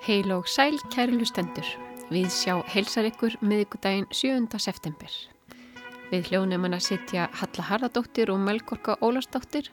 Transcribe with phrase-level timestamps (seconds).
[0.00, 1.66] Heil og sæl kæri lustendur.
[2.08, 4.46] Við sjá heilsar ykkur miðugudaginn 7.
[4.56, 5.12] september.
[6.08, 9.68] Við hljónum hann að sitja Halla Harðardóttir og Melgorka Ólarsdóttir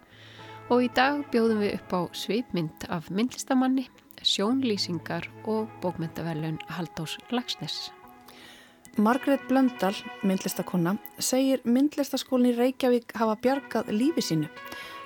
[0.67, 3.85] og í dag bjóðum við upp á svipmynd af myndlistamanni,
[4.19, 7.93] sjónlýsingar og bókmyndaverlun Haldós Lagsnes.
[8.99, 9.95] Margret Blöndal,
[10.27, 14.51] myndlistakonna, segir myndlistaskólinn í Reykjavík hafa bjargað lífi sínu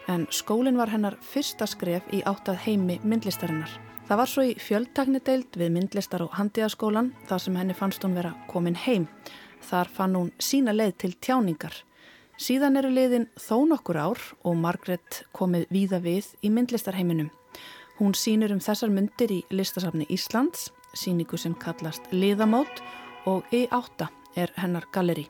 [0.10, 3.91] en skólinn var hennar fyrsta skref í áttað heimi myndlistarinnar.
[4.12, 8.34] Það var svo í fjöldtaknideild við myndlistar og handiðaskólan þar sem henni fannst hún vera
[8.50, 9.06] komin heim.
[9.64, 11.78] Þar fann hún sína leið til tjáningar.
[12.36, 17.30] Síðan eru leiðin þó nokkur ár og Margret komið víða við í myndlistarheiminum.
[18.02, 22.84] Hún sínur um þessar myndir í listasafni Íslands, síningu sem kallast Liðamót
[23.32, 25.30] og E8 er hennar galleri.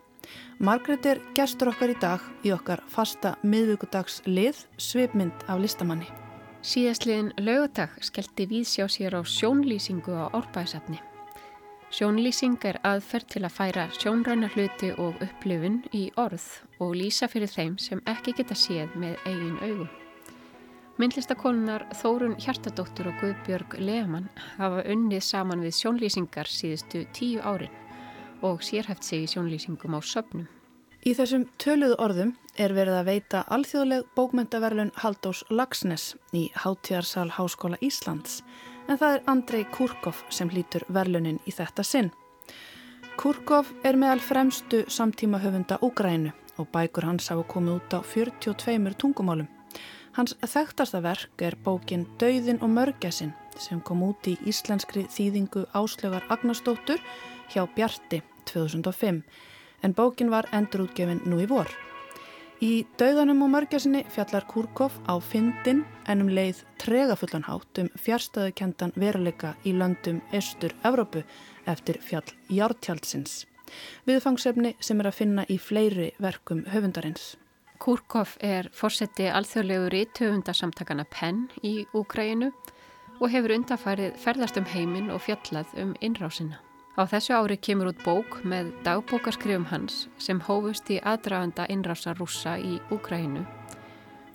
[0.57, 6.09] Margret er gestur okkar í dag í okkar fasta miðvíkudags lið svipmynd af listamanni.
[6.61, 10.99] Síðastliðin lögadag skellti við sjá sér á sjónlýsingu á árbæðsafni.
[11.89, 16.45] Sjónlýsing er aðferð til að færa sjónræna hluti og upplifun í orð
[16.77, 19.89] og lýsa fyrir þeim sem ekki geta séð með eigin augum.
[21.01, 24.29] Myndlistakonunar Þórun Hjartadóttur og Guðbjörg Lehmann
[24.61, 27.73] hafa unnið saman við sjónlýsingar síðustu tíu árin
[28.45, 30.45] og sérhæft sig í sjónlýsingum á söpnum.
[31.01, 37.79] Í þessum töluðu orðum er verið að veita alþjóðleg bókmyndaverlun Haldós Lagsnes í Háttíðarsal Háskóla
[37.81, 38.43] Íslands
[38.85, 42.11] en það er Andrei Kurkov sem hlýtur verlunin í þetta sinn.
[43.17, 48.93] Kurkov er meðal fremstu samtíma höfunda Úgrænu og bækur hans hafa komið út á 42
[49.01, 49.47] tungumálum.
[50.13, 56.29] Hans þekktasta verk er bókin Dauðin og mörgæsin sem kom út í íslenskri þýðingu Áslögar
[56.29, 57.01] Agnarsdóttur
[57.49, 59.23] hjá Bjarti 2005
[59.83, 61.69] en bókin var endurútgefin nú í vor.
[62.61, 69.55] Í Dauðanum og mörgjarsinni fjallar Kurkov á fyndin en um leið tregafullanhátt um fjarstöðukendan veruleika
[69.65, 71.23] í löndum Östur-Evrópu
[71.65, 73.47] eftir fjall Jártjaldsins.
[74.05, 77.35] Viðfangsefni sem er að finna í fleiri verkum höfundarins.
[77.81, 82.51] Kurkov er fórseti alþjóðlegur í töfundarsamtakana PEN í Úgræinu
[83.17, 86.61] og hefur undarfærið ferðast um heiminn og fjallað um innrásina.
[86.99, 92.57] Á þessu ári kemur út bók með dagbókarskrifum hans sem hófust í aðdraganda innrása rúsa
[92.59, 93.45] í Úgrænu.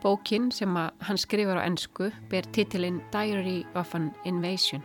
[0.00, 4.84] Bókin sem hann skrifar á ennsku ber titilinn Diary of an Invasion.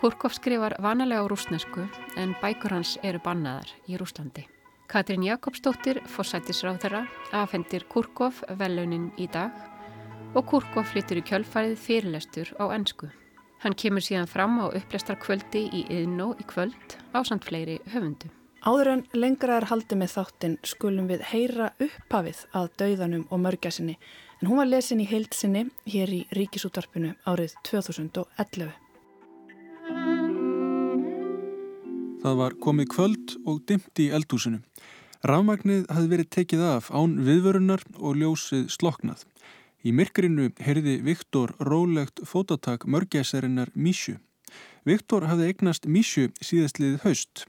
[0.00, 1.84] Kurkov skrifar vanalega á rúsnesku
[2.16, 4.46] en bækur hans eru bannaðar í Rúslandi.
[4.88, 7.04] Katrín Jakobsdóttir, fórsættisráðara,
[7.36, 9.52] afhendir Kurkov velunin í dag
[10.32, 13.12] og Kurkov flyttur í kjölfarið fyrirlestur á ennsku.
[13.60, 18.30] Hann kemur síðan fram á upplæstarkvöldi í Yðnó í kvöld á samt fleiri höfundu.
[18.64, 23.98] Áður en lengra er haldið með þáttinn skulum við heyra upphafið að dauðanum og mörgjasinni
[24.40, 28.72] en hún var lesin í heilsinni hér í Ríkisútarpinu árið 2011.
[32.20, 34.62] Það var komið kvöld og dimt í eldhúsinu.
[35.20, 39.26] Rafmagnið hafði verið tekið af án viðvörunar og ljósið sloknað.
[39.80, 44.18] Í myrkrinu heyrði Viktor rólegt fótatak mörgæsarinnar Mísju.
[44.84, 47.46] Viktor hafði eignast Mísju síðastliðið haust.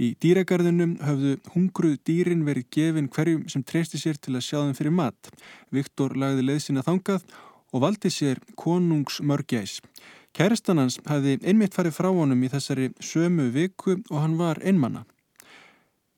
[0.00, 4.76] Í dýragarðinum hafðu hungruð dýrin verið gefin hverjum sem treysti sér til að sjá þeim
[4.80, 5.30] fyrir mat.
[5.70, 7.26] Viktor lagði leið sína þangað
[7.70, 9.78] og valdi sér konungs mörgæs.
[10.34, 15.04] Kærastan hans hafði einmitt farið frá honum í þessari sömu viku og hann var einmanna.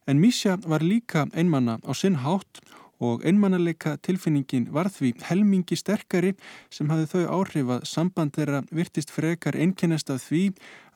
[0.08, 2.81] En Mísja var líka einmanna á sinn hátt og
[3.26, 6.32] einmannaleika tilfinningin var því helmingi sterkari
[6.70, 10.42] sem hafði þau áhrif að samband þeirra virtist frekar einkennast af því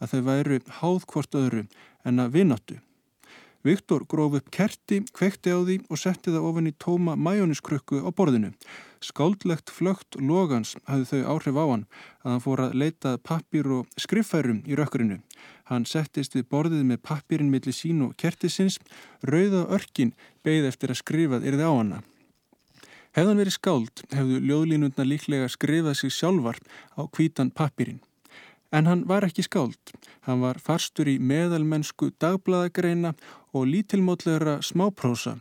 [0.00, 1.64] að þau væru háð hvort öðru
[2.06, 2.80] en að vináttu.
[3.66, 8.14] Viktor gróf upp kerti, kvekti á því og setti það ofan í tóma majóniskrukku á
[8.14, 8.52] borðinu.
[9.02, 11.82] Skáldlegt flögt logans hafði þau áhrif á hann
[12.22, 15.18] að hann fór að leitað pappir og skriffærum í rökkurinu.
[15.66, 18.78] Hann settist við borðið með pappirinn millir sín og kertisins,
[19.26, 20.12] rauða örkin
[20.46, 22.02] beigð eftir að skrifað yrði á hana.
[23.16, 26.58] Hefðan verið skáld hefðu ljóðlínundna líklega skrifað sig sjálfar
[26.94, 28.02] á kvítan pappirinn.
[28.70, 29.94] En hann var ekki skáld.
[30.28, 33.14] Hann var farstur í meðalmennsku dagbladagreina
[33.56, 35.38] og lítilmótlegra smáprósa.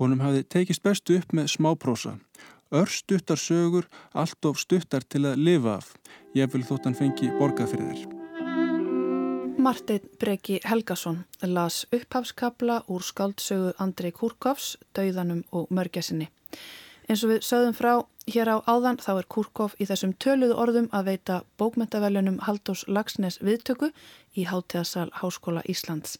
[0.00, 2.16] Honum hafði tekist bestu upp með smáprósa.
[2.74, 5.94] Örstuttar sögur, allt of stuttar til að lifa af.
[6.34, 8.23] Ég vil þótt hann fengi borgað fyrir þér.
[9.64, 16.26] Martin Breki Helgason las upphafskabla úr skáldsögu Andrei Kurkovs, Dauðanum og Mörgjasinni.
[17.08, 17.92] Eins og við sögðum frá
[18.28, 23.40] hér á áðan þá er Kurkov í þessum töluðu orðum að veita bókmentavelunum Haldós Lagsnes
[23.40, 23.88] viðtöku
[24.36, 26.18] í Hátteðasal Háskóla Íslands.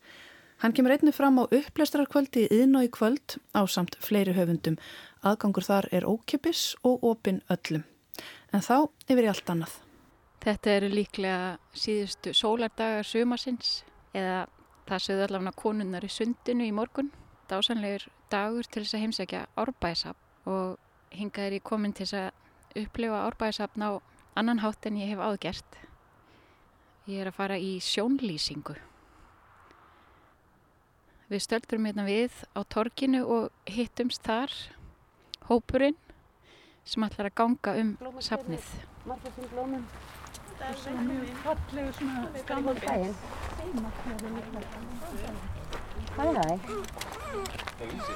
[0.64, 4.81] Hann kemur einnig fram á upplestrarkvöldi íðn og í kvöld á samt fleiri höfundum.
[5.20, 7.85] Aðgangur þar er ókipis og opin öllum.
[8.56, 9.83] En þá yfir í allt annað.
[10.44, 13.79] Þetta eru líklega síðustu sólardagar sumasins
[14.12, 14.43] eða
[14.85, 17.08] það sögðu allavega konunnar í sundinu í morgun.
[17.49, 22.82] Dásanlegur dagur til þess að heimsækja árbæðisafn og hingað er ég komin til þess að
[22.82, 23.91] upplifa árbæðisafn á
[24.37, 25.79] annan hátt en ég hef áðgert.
[27.08, 28.76] Ég er að fara í sjónlýsingu.
[31.32, 34.52] Við stöldurum hérna við á torkinu og hittumst þar
[35.49, 35.96] hópurinn
[36.85, 38.69] sem ætlar að ganga um safnið.
[39.08, 39.88] Margir blómum.
[40.55, 43.15] Svona mjög fallegu svona gaman bæinn.
[46.15, 46.59] Hvað er það?
[46.65, 48.15] Það er lýsi.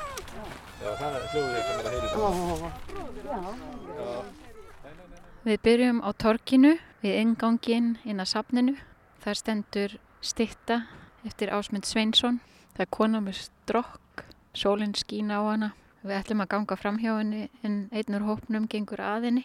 [0.78, 3.48] Já, það er hljóðið er að heyri það.
[5.48, 8.76] Við byrjum á torkinu við ingangin inn að safninu.
[9.24, 10.76] Það stendur stitta
[11.26, 12.38] eftir Ásmund Sveinsson.
[12.76, 14.24] Það er kona með strokk,
[14.54, 15.72] sólinn skín á hana.
[16.06, 19.44] Við ætlum að ganga fram hjá henni en einnur hópnum gengur að henni.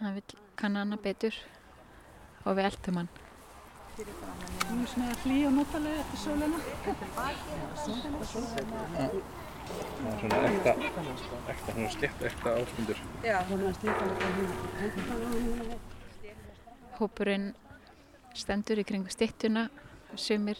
[0.00, 1.34] Hann vil kann hana betur
[2.44, 3.10] og við eldum hann.
[3.94, 6.58] Hún er svona hlý og notalega eftir sóluna.
[7.14, 7.28] Það
[10.04, 10.72] er svona ekta,
[11.54, 12.98] ekta, svona slétt ekta ásmundur.
[16.98, 17.46] Hópurinn
[18.34, 19.68] stendur í kringu stittuna.
[20.14, 20.58] Sumir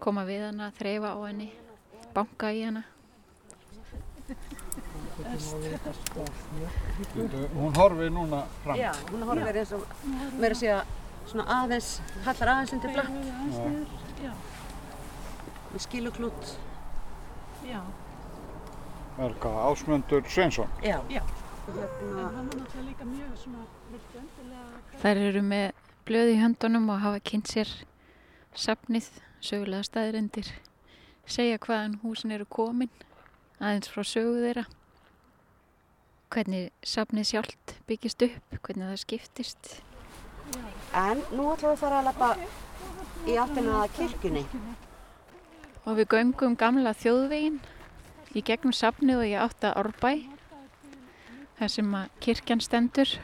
[0.00, 1.48] koma við hana, þreifa á henni,
[2.16, 2.82] banka í hana.
[7.56, 8.76] Hún horfið núna fram.
[8.76, 9.86] Já, hún horfir eins og
[10.36, 10.80] meira að segja
[11.26, 11.88] svona aðeins,
[12.26, 13.10] hallar aðeins undir flatt
[15.72, 16.52] með skiluklút.
[17.66, 17.80] já.
[19.16, 20.68] Er hvað, Ásmundur Sveinsson.
[20.84, 21.00] Já.
[21.08, 21.22] Já.
[21.66, 24.66] Hérna, hann var náttúrulega líka mjög svona, viltu endilega...
[25.02, 25.66] Þær eru með
[26.06, 27.72] blöð í höndunum og hafa kynnt sér
[28.54, 29.08] safnið,
[29.40, 30.52] sögulega staðirindir,
[31.26, 32.92] segja hvaðan húsin eru komin,
[33.58, 34.64] aðeins frá sögu þeirra,
[36.32, 39.70] hvernig safnið sjálft byggist upp, hvernig það skiptist.
[40.94, 42.28] en nú ætlum við að fara að lappa
[43.26, 44.44] í áttina að kirkjunni.
[45.86, 47.58] Og við göngum gamla þjóðvegin
[48.34, 50.12] í gegnum safnið og ég átta árbæ,
[51.58, 53.16] þar sem að kirkjan stendur.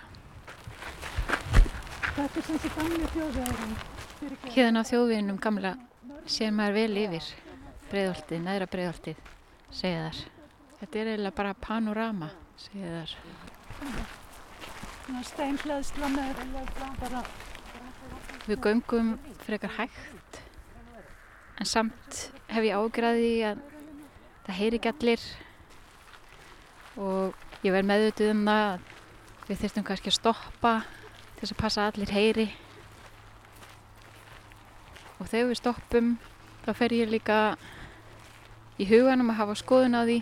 [2.12, 3.80] Þetta er sem þessi gamli þjóðvegurinn.
[4.52, 5.74] Hérna á þjóðveginum gamla
[6.30, 7.30] sér maður vel yfir
[7.90, 9.18] breiðoltið, neðra breiðoltið,
[9.74, 10.20] segja þar.
[10.80, 12.28] Þetta er eiginlega bara panorama,
[12.62, 13.14] segja þar.
[15.02, 16.42] Svona steinhleðsla með
[17.00, 17.24] bara,
[18.42, 19.12] Við göngum
[19.46, 20.40] frekar hægt
[21.60, 22.18] en samt
[22.50, 23.60] hef ég ágræði að
[24.46, 25.26] það heyri ekki allir
[26.98, 28.88] og ég verð meðvituð um það að
[29.46, 32.48] við þurftum kannski að stoppa til þess að passa að allir heyri
[35.18, 36.14] og þegar við stoppum
[36.64, 37.38] þá fer ég líka
[38.82, 40.18] í huganum að hafa skoðun á því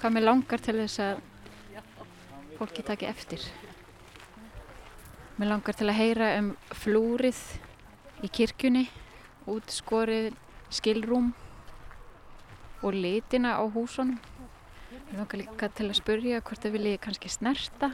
[0.00, 1.20] hvað mér langar til þess að
[2.60, 3.40] fólki taki eftir.
[5.40, 7.38] Mér langar til að heyra um flúrið
[8.20, 8.82] í kirkjunni,
[9.48, 10.34] útskorið
[10.68, 11.30] skilrúm
[12.84, 14.18] og litina á húsunum.
[15.08, 17.88] Mér langar líka til að spurja hvort þau vilji kannski snerta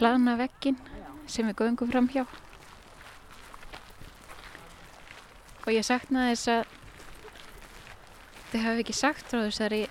[0.00, 0.80] hlaðna veggin
[1.30, 2.24] sem við göngum fram hjá.
[5.68, 6.74] Og ég saknaði þess að
[8.50, 9.84] þau hafi ekki sagt frá þessari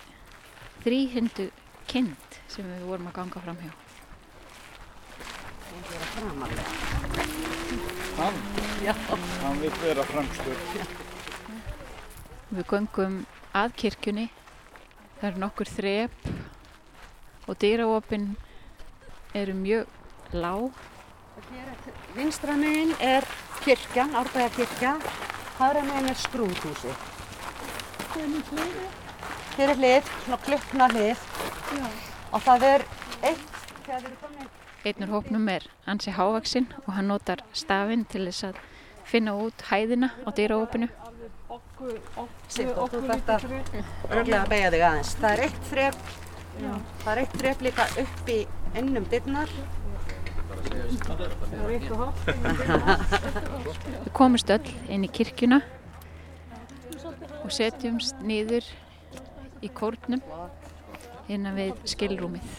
[0.83, 1.47] þrýhindu
[1.91, 3.71] kind sem við vorum að ganga fram hjá.
[5.67, 6.71] Hún er að framarlega.
[8.17, 8.39] Hann,
[8.83, 8.93] Já.
[9.43, 10.57] hann vil vera fremstur.
[12.49, 13.17] Við göngum
[13.57, 14.27] að kirkjunni.
[15.17, 16.27] Það eru nokkur þrep
[17.47, 18.29] og dýraopin
[19.37, 20.71] eru mjög lág.
[22.15, 23.25] Vinstra megin er
[23.63, 24.97] kirkjan, Árbæðarkirkja.
[25.57, 26.93] Hægra megin er skrúðhúsi.
[29.57, 31.36] Hér er hlið, svona klukkna hlið.
[31.67, 32.83] Og það er
[33.27, 33.53] eitt,
[34.87, 38.59] Einnur hópnum er ansi hávaksinn og hann notar stafinn til þess að
[39.07, 40.87] finna út hæðina á dýraopinu.
[42.51, 45.11] Sitt og þú þarft að örglega að beigja þig aðeins.
[45.19, 45.97] Það er eitt þrep,
[47.03, 48.37] það er eitt þrep líka upp í
[48.81, 49.51] innum dyrnar.
[51.67, 51.89] Við
[54.15, 55.59] komumst öll inn í kirkjuna
[57.43, 58.65] og setjumst niður
[59.63, 60.21] í kórnum
[61.27, 62.57] innan við skilrúmið.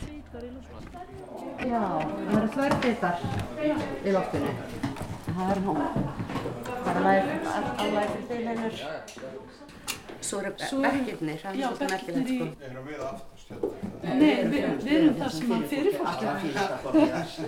[1.59, 3.17] Já, það eru þverbitar
[4.05, 4.53] í loftinu.
[5.29, 5.81] Það er hún.
[6.85, 7.31] Það er
[7.85, 8.75] alveg til deileinur.
[10.29, 12.45] Svo eru bekkirnir, það er svolítið merkilegt sko.
[12.49, 13.29] bekkirnir
[14.19, 17.47] Nei, við, við erum það sem hann fyrir fólki.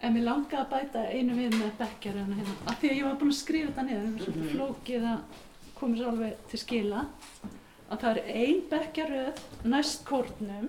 [0.00, 2.56] En mér langaði að bæta einu við með bekkjar hérna hérna.
[2.66, 5.40] Af því að ég var búin að skrifa þetta niður, það er svolítið flókið að
[5.80, 7.02] koma sér alveg til skila.
[7.90, 10.68] Að það er ein bekkjaröð næst kórnum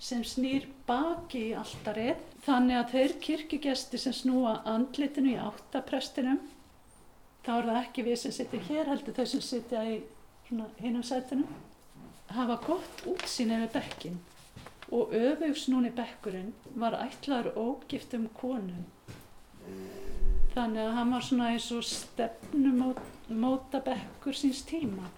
[0.00, 6.40] sem snýr baki í alltarið þannig að þeir kirkjugestir sem snúa andlitinu í áttaprestinum
[7.44, 9.98] þá er það ekki við sem sitja hér heldur þau sem sitja í
[10.50, 11.50] hinnum sætunum
[12.32, 14.18] hafa gott útsýn yfir bekkin
[14.90, 18.86] og öfugsnúni bekkurinn var ætlaður ógiftum konum
[20.54, 25.12] þannig að hann var svona eins og stefnumóta bekkur síns tíma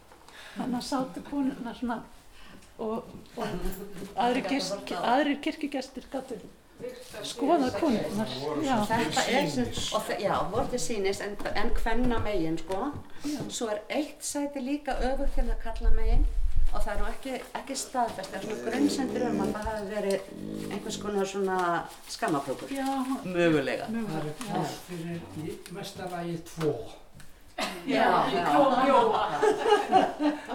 [0.57, 2.01] þannig að sátu konuna svona
[2.83, 3.47] og, og
[4.17, 6.41] aðrir, kirk, aðrir kirkigestir gætu
[7.27, 8.27] skoða konuna
[8.89, 12.85] þetta er sem, já, vorði sínis en, en hvenna megin sko.
[13.23, 13.39] Já.
[13.55, 16.25] svo er eitt sæti líka öfugt hérna til að kalla megin
[16.73, 19.91] og það er nú ekki, ekki staðfest það er svona grunnsendur um að það hafi
[19.93, 20.31] verið
[20.73, 21.59] einhvers konar svona
[22.15, 22.75] skamaflökur
[23.29, 23.91] mögulega.
[23.93, 26.75] Það er fyrir mestarlægi 2
[27.87, 28.45] já, já,
[28.87, 28.99] já.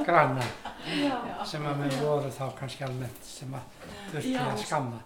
[0.07, 0.45] granna
[1.47, 5.01] sem að mér voru þá kannski almennt sem að þurfti að skamma.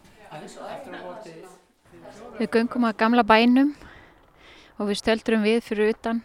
[2.37, 3.73] Við göngum að gamla bænum
[4.77, 6.21] og við stöldurum við fyrir utan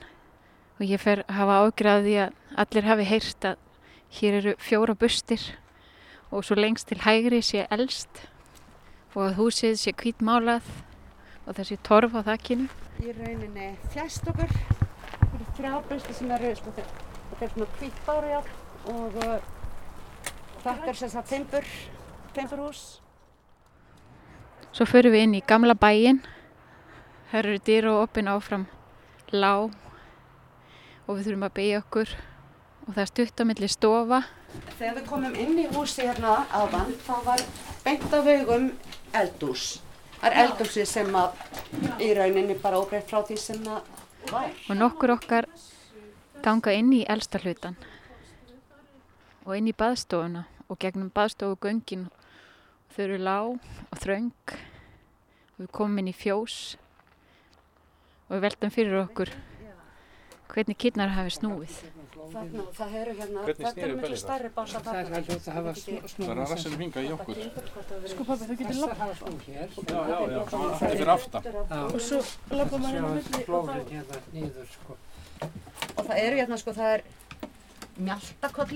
[0.77, 3.63] og ég fer að hafa ágraði að allir hafi heyrst að
[4.21, 5.43] hér eru fjóra bustir
[6.31, 8.27] og svo lengst til hægri sé elst
[9.15, 10.67] og að húsið sé kvítmálað
[11.47, 12.69] og það sé torf á þakkinu
[13.05, 14.53] Í rauninni flest okkur
[15.57, 18.33] fyrir þrjárbrusti sem eru sko, þetta er svona hvítbári
[18.93, 19.37] og uh,
[20.65, 21.69] þetta er sem sagt timbur
[22.37, 23.01] timburhús.
[24.77, 26.21] Svo förum við inn í gamla bæin,
[27.31, 28.67] það eru dyr og opinn áfram.
[29.33, 29.73] Lág.
[31.07, 32.13] Og við þurfum að beigja okkur.
[32.87, 34.21] Og það er stutt á milli stofa.
[34.77, 37.45] Þegar við komum inn í húsi hérna áðan, þá var
[37.87, 38.69] beint á vegum
[39.17, 39.79] eldús.
[40.21, 43.96] Það er eldúsi sem að í rauninni bara óbreytt frá því sem að.
[44.33, 45.47] Og nokkur okkar
[46.43, 47.77] ganga inn í elsta hlutan
[49.47, 52.09] og inn í baðstofuna og gegnum baðstofu göngin
[52.95, 53.51] þau eru lág
[53.93, 54.33] og þröng.
[55.57, 56.77] Og við komum inn í fjós
[58.27, 59.31] og við veltum fyrir okkur
[60.53, 61.75] hvernig kynnar hafi snúið
[62.27, 65.57] Þarna, það eru hérna, Hvernig þetta eru miklu stærri básar Það er að hljóta að
[65.57, 66.15] hafa snúið.
[66.17, 67.37] Það er að rassinum hinga í okkur.
[68.13, 69.69] sko pabbi þú getur Þessar lapp hafa snúið hér.
[69.77, 70.41] Já, já, já.
[70.81, 71.43] Þetta er aftan.
[71.87, 72.19] Og svo
[72.59, 74.99] lappa maður hérna á milli og flórið þá hérna sko.
[75.97, 77.03] Og það eru hérna sko, það er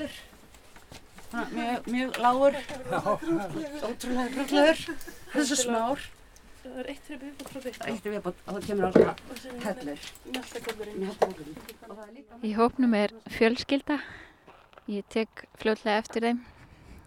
[0.01, 0.19] er
[1.31, 2.57] Mjög, mjög lágur,
[3.87, 4.81] ótrúlega krullegur,
[5.31, 6.01] þessu smár.
[6.63, 8.87] Það er eitt fyrir viðbútt frá Það byggt eitt er viðbútt og það kemur
[9.41, 10.09] sem hellur.
[12.07, 13.99] er líka Í hópnum er fjölskylda.
[14.91, 16.41] Ég tek fljótlega eftir þeim.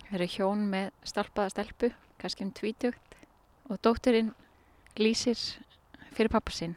[0.10, 1.92] Það eru hjón með stalpaða stelpu
[2.22, 3.18] kannski um tvítugt.
[3.70, 4.34] Og dóttirinn
[5.00, 5.40] lýsir
[6.14, 6.76] fyrir pappa sinn.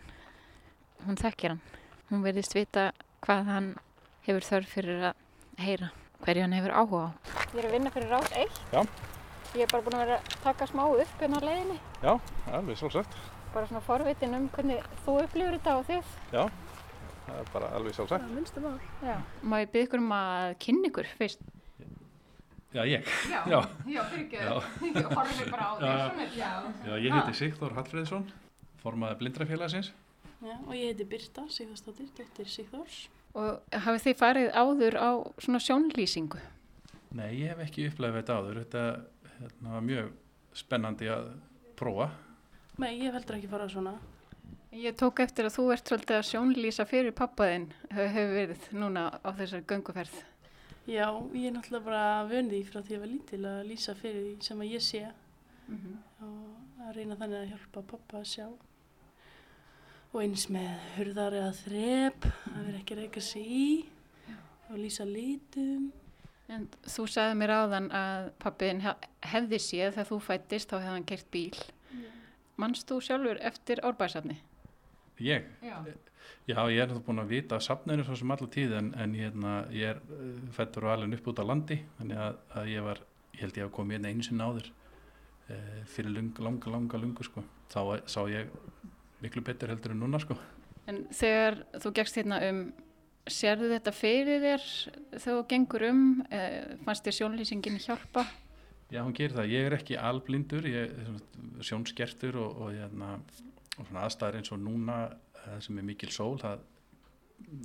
[1.07, 1.63] Hún þekkir hann.
[2.11, 2.91] Hún verðist vita
[3.27, 3.71] hvað hann
[4.27, 5.23] hefur þörf fyrir að
[5.63, 5.93] heyra
[6.25, 7.11] hverju hann hefur áhuga á.
[7.53, 8.59] Ég er að vinna fyrir rátt eitt.
[8.73, 8.83] Já.
[9.57, 12.13] Ég er bara búin að vera að taka smá upp hérna á leiðinni Já,
[12.53, 13.15] alveg sjálfsagt.
[13.55, 16.15] bara svona forvitin um hvernig þú upplifur þetta og þið
[17.27, 18.27] Það er bara alveg sjálfsagt.
[18.35, 19.17] minnstu mál Já.
[19.43, 21.41] Má ég ykkur um að kynna ykkur fyrst
[22.77, 23.07] Já, ég.
[23.31, 23.61] Já, Já.
[23.89, 24.57] já fyrir Já.
[24.85, 26.11] ekki horfum bara á Já.
[26.19, 26.51] þig Já.
[26.85, 28.27] Já, ég heiti Sigþór Hallfreðsson,
[28.83, 29.93] formaði blindrafélagsins.
[30.45, 32.99] Já, og ég heiti Birta Sigðarsdóttir, dóttir Sigþórs.
[33.33, 35.11] Og hafið þið farið áður á
[35.41, 36.43] svona sjónlýsingu?
[37.17, 38.61] Nei, ég hef ekki upplegað þetta áður.
[38.67, 38.85] Þetta
[39.41, 40.13] hérna, var mjög
[40.57, 41.33] spennandi að
[41.77, 42.11] prófa.
[42.81, 43.97] Nei, ég heldur ekki farað svona.
[44.77, 49.29] Ég tók eftir að þú ert svolítið að sjónlýsa fyrir pappaðinn hefur verið núna á
[49.33, 50.17] þessari gönguferð.
[50.87, 54.27] Já, ég er náttúrulega bara vöndi frá því að ég var lítil að lýsa fyrir
[54.27, 55.01] því sem að ég sé
[56.23, 58.47] og að reyna þannig að hjálpa pappa að sjá.
[60.13, 63.67] Og eins með hurðar eða þrep, að vera ekki að reyka sig í
[64.69, 65.89] og lýsa litum.
[66.53, 68.85] En þú sagði mér áðan að pappiðinn
[69.27, 71.63] hefði séð þegar þú fættist þá hefði hann kert bíl.
[72.57, 74.39] Manst þú sjálfur eftir árbæðsafni?
[75.21, 75.49] Ég?
[75.65, 75.77] Já.
[76.47, 79.53] Já, ég er búin að vita af safninu svo sem alla tíð en, en hérna,
[79.75, 83.01] ég er uh, fættur og alveg upp út á landi þannig að, að ég var,
[83.35, 87.27] ég held ég að koma hérna einu sinni áður uh, fyrir lung, langa, langa lungu
[87.27, 87.43] sko.
[87.73, 88.55] Þá sá ég
[89.23, 90.39] miklu betur heldur en núna sko.
[90.87, 92.63] En þegar þú gegst hérna um,
[93.31, 94.67] sérðu þetta fyrir þér
[95.17, 98.27] þegar þú gengur um, eh, fannst þér sjónlýsingin hjálpa?
[98.93, 99.51] Já, hún gerir það.
[99.51, 103.17] Ég er ekki alblindur, ég er sjónskertur og, og, hérna,
[103.77, 104.99] og svona aðstæður eins og núna
[105.41, 106.63] það sem er mikil sól, það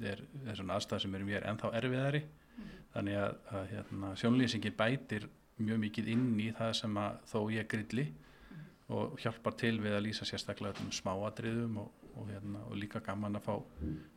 [0.09, 2.23] er, er svona aðstæður sem eru mér ennþá erfiðari.
[2.95, 5.29] Þannig að, að hérna, sjónlýsingin bætir
[5.61, 8.07] mjög mikið inn í það sem að þó ég grilli
[8.91, 13.39] og hjálpar til við að lýsa sérstaklega um smáatriðum og, og, hérna, og líka gaman
[13.39, 13.55] að fá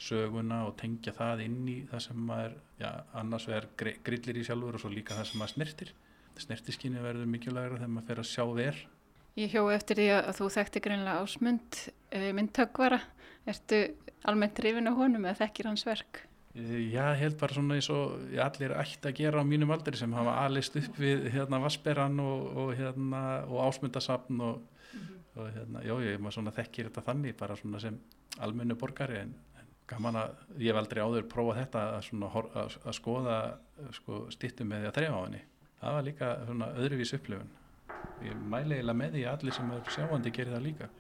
[0.03, 4.79] söguna og tengja það inn í það sem maður, já, annars verður grillir í sjálfur
[4.79, 5.95] og svo líka það sem maður snirtir
[6.41, 8.81] snertiskinni verður mikilvægur þegar maður fer að sjá ver.
[9.39, 13.01] Ég hjó eftir því að þú þekkti greinlega ásmund uh, myndtökvara.
[13.51, 13.81] Ertu
[14.25, 16.23] almennt drifin á honum eða þekkir hans verk?
[16.55, 20.13] Já, ég held bara svona eins og allir ætti að gera á mínum aldri sem
[20.15, 24.61] hafa alist upp við hérna Vassberan og, og, hérna, og ásmundasafn og,
[25.35, 27.99] og hérna, já, ég maður svona þekkir þetta þannig bara svona sem
[28.47, 32.31] almennu borgari en, en gaman að ég hef aldrei áður prófað þetta að, svona,
[32.63, 33.39] að, að skoða
[33.99, 35.45] sko, stittum með því að þrefa á henni.
[35.81, 37.55] Það var líka svona öðruvís upplifun.
[38.23, 40.95] Ég mæli eiginlega með því að allir sem er sjáandi gerir það líka.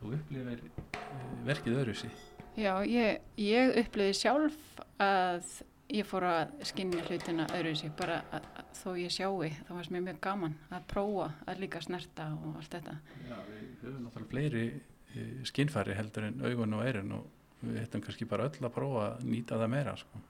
[0.00, 1.00] Þú upplifir eh,
[1.44, 2.10] verkið öðruvísi.
[2.58, 4.56] Já, ég, ég upplöði sjálf
[5.00, 5.50] að
[5.90, 9.92] ég fór að skinja hlutina öðru sér bara að, að, þó ég sjái, þá varst
[9.94, 12.96] mér mjög gaman að prófa að líka snerta og allt þetta.
[13.26, 17.28] Já, við höfum náttúrulega fleiri eh, skinnfæri heldur en augun og eirun og
[17.60, 20.22] við hættum kannski bara öll að prófa að nýta það meira sko.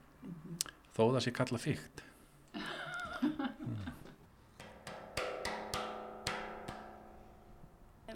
[0.91, 2.03] þó það sé kalla fíkt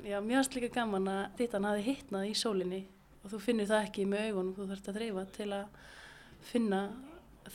[0.04, 2.82] Já, mér finnst líka gaman að dittan hafi hittnað í sólinni
[3.24, 5.84] og þú finnur það ekki með augunum, þú þarfst að þreyfa til að
[6.46, 6.80] finna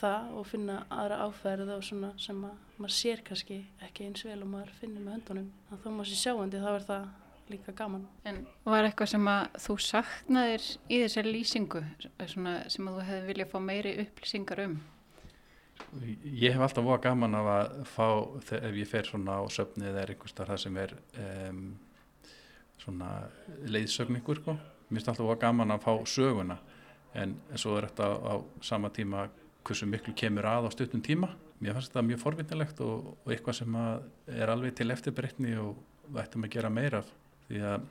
[0.00, 4.38] það og finna aðra áferð og svona sem að maður sér kannski ekki eins vel
[4.40, 5.50] og maður finnur með höndunum.
[5.68, 7.11] Þannig að þó maður sé sjáandi þá er það
[7.50, 8.06] líka gaman.
[8.30, 11.85] En var eitthvað sem að þú saknaðir í þessari lýsingu
[12.30, 14.80] svona, sem að þú hefði viljað fá meiri upplýsingar um?
[16.23, 18.06] ég hef alltaf voða gaman af að fá
[18.61, 20.92] ef ég fer svona á söfni eða er einhvers þar það sem er
[21.25, 21.62] um,
[22.90, 23.11] svona
[23.70, 24.56] leiðsögningur sko.
[24.90, 26.59] mér finnst alltaf voða gaman að fá söguna
[27.14, 29.28] en, en svo er þetta á, sama tíma
[29.64, 31.30] hversu miklu kemur að á stuttum tíma
[31.61, 35.80] mér fannst þetta mjög forvinnilegt og, og eitthvað sem að er alveg til eftirbreytni og
[36.11, 37.11] við ættum að gera meira af
[37.47, 37.88] því að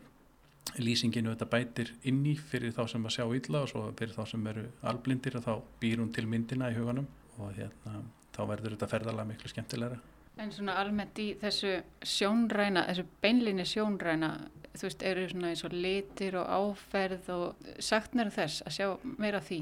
[0.80, 4.24] lýsinginu þetta bætir inn í fyrir þá sem að sjá illa og svo fyrir þá
[4.34, 7.08] sem eru alblindir og þá býr hún til myndina í huganum
[7.40, 8.04] og hérna,
[8.36, 10.00] þá verður þetta ferðalega miklu skemmtilegra.
[10.40, 11.74] En svona almennt í þessu
[12.08, 14.30] sjónræna, þessu beinlinni sjónræna,
[14.72, 18.88] þú veist, eru svona eins og litir og áferð og saknar þess að sjá
[19.20, 19.60] meira því?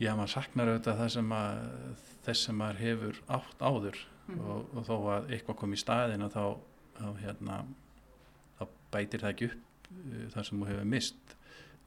[0.00, 1.60] Já, maður saknar auðvitað það sem að
[2.24, 4.00] þess sem maður hefur átt áður
[4.32, 6.44] og, og þó að eitthvað kom í staðin og þá,
[6.98, 7.58] þá, hérna,
[8.58, 11.36] þá bætir það ekki upp uh, það sem þú hefur mist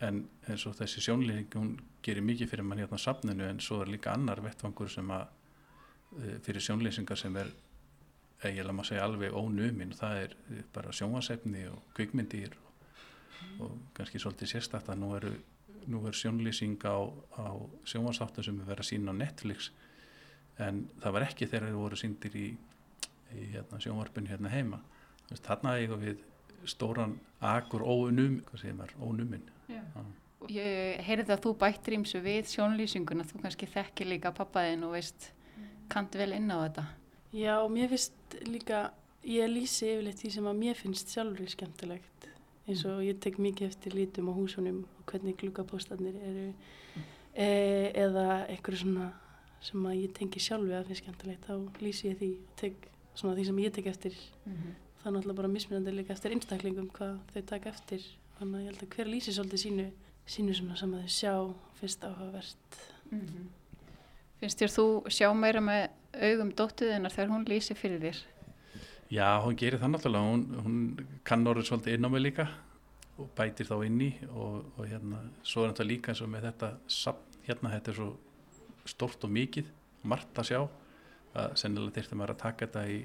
[0.08, 1.72] en eins og þessi sjónlýning hún
[2.06, 5.26] gerir mikið fyrir mann hérna á safninu en svo er líka annar vettvangur sem að
[5.26, 7.50] uh, fyrir sjónlýsingar sem er
[8.44, 9.94] eiginlega maður segja alveg ónumin.
[9.98, 10.36] Það er
[10.76, 12.90] bara sjónvarsefni og kvikmyndir og,
[13.66, 15.36] og kannski svolítið sérstætt að nú eru
[15.88, 16.98] nú er sjónlýsing á,
[17.40, 17.48] á
[17.88, 19.72] sjónvarsáttum sem er verið að sína á Netflix
[20.60, 22.48] en það var ekki þegar þeir voru síndir í,
[23.38, 24.82] í hérna, sjónvarpinu hérna heima.
[25.30, 26.24] Þarna eigum við
[26.68, 29.44] stóran akur ónum, hvað segir maður, ónumin.
[29.72, 29.84] Já.
[30.54, 35.32] Ég heyrði að þú bættir ímsu við sjónlýsinguna, þú kannski þekkir líka pappaðinn og veist,
[35.92, 36.86] kannt vel inn á þetta.
[37.36, 38.94] Já, mér finnst líka,
[39.28, 42.28] ég lýsi yfirleitt því sem að mér finnst sjálfur skemmtilegt.
[42.68, 46.46] Eins og ég tek mikið eftir lítum á húsunum og hvernig gluggapóstarnir eru
[47.36, 47.48] e,
[47.96, 49.10] eða eitthvað svona
[49.64, 51.48] sem að ég tengi sjálfi að finnst skemmtilegt.
[51.48, 54.18] Þá lýsi ég því og tek svona því sem ég tek eftir.
[55.02, 58.08] Það er náttúrulega bara mismunandi líka eftir einstaklingum hvað þau taka eftir.
[58.40, 59.92] Þannig að ég held að hver lýsi svolítið sínu,
[60.28, 61.34] sínu svona sem að þau sjá
[61.82, 62.82] fyrst áhugavert.
[64.40, 68.22] Finnst þér þú sjá meira með augum dóttuðinnar þegar hún lýsi fyrir þér?
[69.14, 72.48] Já, hún gerir það náttúrulega, hún, hún kann orðið svolítið inn á mig líka
[73.18, 76.50] og bætir þá inn í og, og hérna, svo er þetta líka eins og með
[76.50, 78.10] þetta safn, hérna, þetta er svo
[78.88, 79.72] stórt og mikið,
[80.08, 80.60] margt að sjá
[81.38, 83.00] að sennilega maður að taka þetta í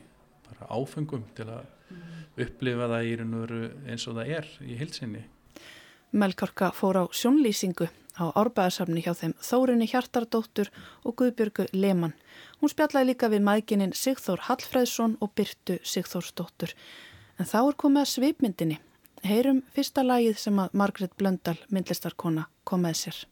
[0.49, 4.77] bara áfengum til að upplifa það í raun og veru eins og það er í
[4.81, 5.25] hilsinni.
[6.13, 7.89] Melkorka fór á sjónlýsingu
[8.21, 10.69] á árbæðarsafni hjá þeim Þórinni Hjartardóttur
[11.09, 12.13] og Guðbjörgu Leman.
[12.63, 16.77] Hún spjallaði líka við maðgininn Sigþór Hallfræðsson og Byrtu Sigþórsdóttur.
[17.43, 18.79] En þá er komið að svipmyndinni.
[19.27, 23.23] Heyrum fyrsta lagið sem að Margret Blöndal, myndlistarkona, kom með sér.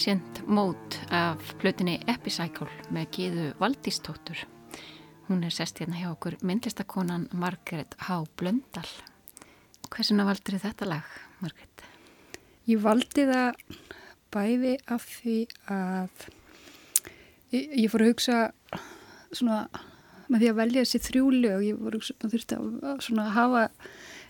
[0.00, 4.46] Ancient Mode af plötinni Epicycle með Gíðu Valdístóttur.
[5.26, 8.22] Hún er sest hérna hjá okkur myndlistakonan Margaret H.
[8.40, 8.86] Blöndal.
[9.92, 11.10] Hversina valdur þetta lag,
[11.44, 11.84] Margaret?
[12.64, 13.60] Ég valdi það
[14.32, 15.36] bæði af því
[15.76, 16.24] að
[17.52, 18.38] ég, ég fór að hugsa
[19.36, 19.58] svona
[20.30, 23.28] með því að velja þessi þrjú lög, ég fór að hugsa að þurfti að svona
[23.36, 23.68] hafa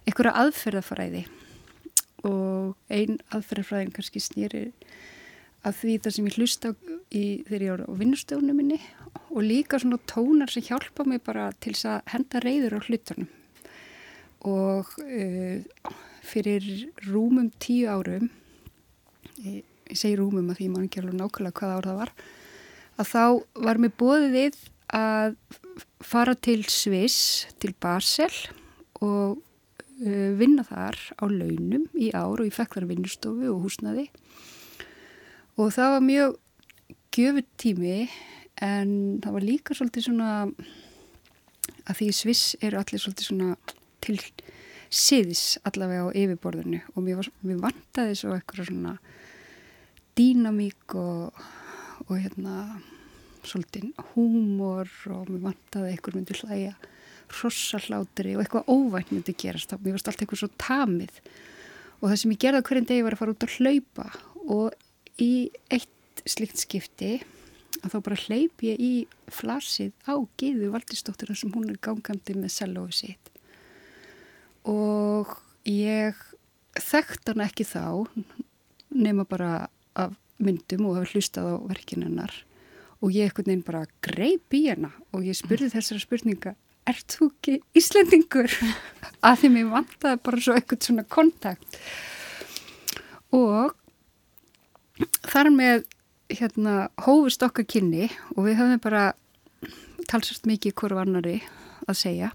[0.02, 1.24] einhverja aðferðafræði
[2.26, 4.74] og ein aðferðafræðin kannski snýrir
[5.66, 6.72] að því það sem ég hlusta
[7.10, 8.78] í, þegar ég er á vinnustöfunum minni
[9.28, 13.28] og líka svona tónar sem hjálpa mig bara til þess að henda reyður á hlutunum.
[14.48, 16.66] Og uh, fyrir
[17.08, 18.30] rúmum tíu árum
[19.44, 22.14] ég, ég segi rúmum að því ég man ekki alveg nákvæmlega hvaða ár það var
[23.00, 23.24] að þá
[23.66, 24.58] var mér bóðið
[24.96, 25.36] að
[26.02, 28.32] fara til Sviss, til Basel
[29.00, 34.08] og uh, vinna þar á launum í ár og ég fekk þar vinnustofu og húsnaði
[35.58, 36.36] og það var mjög
[37.10, 37.96] gjöfut tími
[38.62, 38.92] en
[39.24, 40.30] það var líka svolítið svona
[41.88, 43.56] að því Sviss eru allir svolítið svona
[44.04, 44.18] til
[44.90, 46.80] siðis allavega á yfirborðinu.
[46.94, 48.96] Og mér, var, mér vantaði svo eitthvað svona
[50.18, 51.42] dýnamík og,
[52.06, 52.80] og hérna
[53.46, 56.74] svolítið húmor og mér vantaði eitthvað myndi hlæja
[57.30, 59.70] rossallátri og eitthvað óvænt myndi gerast.
[59.70, 61.22] Þá mér varst allt eitthvað svo tamið.
[62.00, 64.08] Og það sem ég gerði hverjum degi var að fara út að hlaupa
[64.50, 64.86] og
[65.18, 67.20] í eitt slikt skipti
[67.80, 68.94] að þá bara hleyp ég í
[69.32, 73.30] flasið á Gíðu Valdistóttur sem hún er gangandi með sellói sitt.
[74.68, 75.32] Og
[75.68, 76.18] ég
[76.76, 78.06] þekkt hann ekki þá
[78.90, 79.68] nema bara
[79.98, 82.34] af myndum og hafa hlustað á verkinennar
[83.00, 86.54] og ég ekkert nefn bara greip í hana og ég spurði þessara spurninga
[86.88, 88.52] ert þú ekki Íslendingur?
[89.26, 91.80] að því mér vantaði bara svo eitthvað svona kontakt.
[93.36, 93.76] Og
[95.30, 95.86] þar með
[96.30, 99.04] hérna hófust okkar kynni og við höfum bara
[100.10, 101.38] talsast mikið hverju annari
[101.88, 102.30] að segja.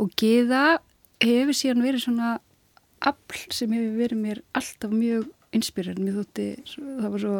[0.00, 0.80] Og geða
[1.22, 2.34] hefur síðan verið svona
[3.02, 7.38] afl sem hefur verið mér alltaf mjög inspirerð, mér þótti það var svo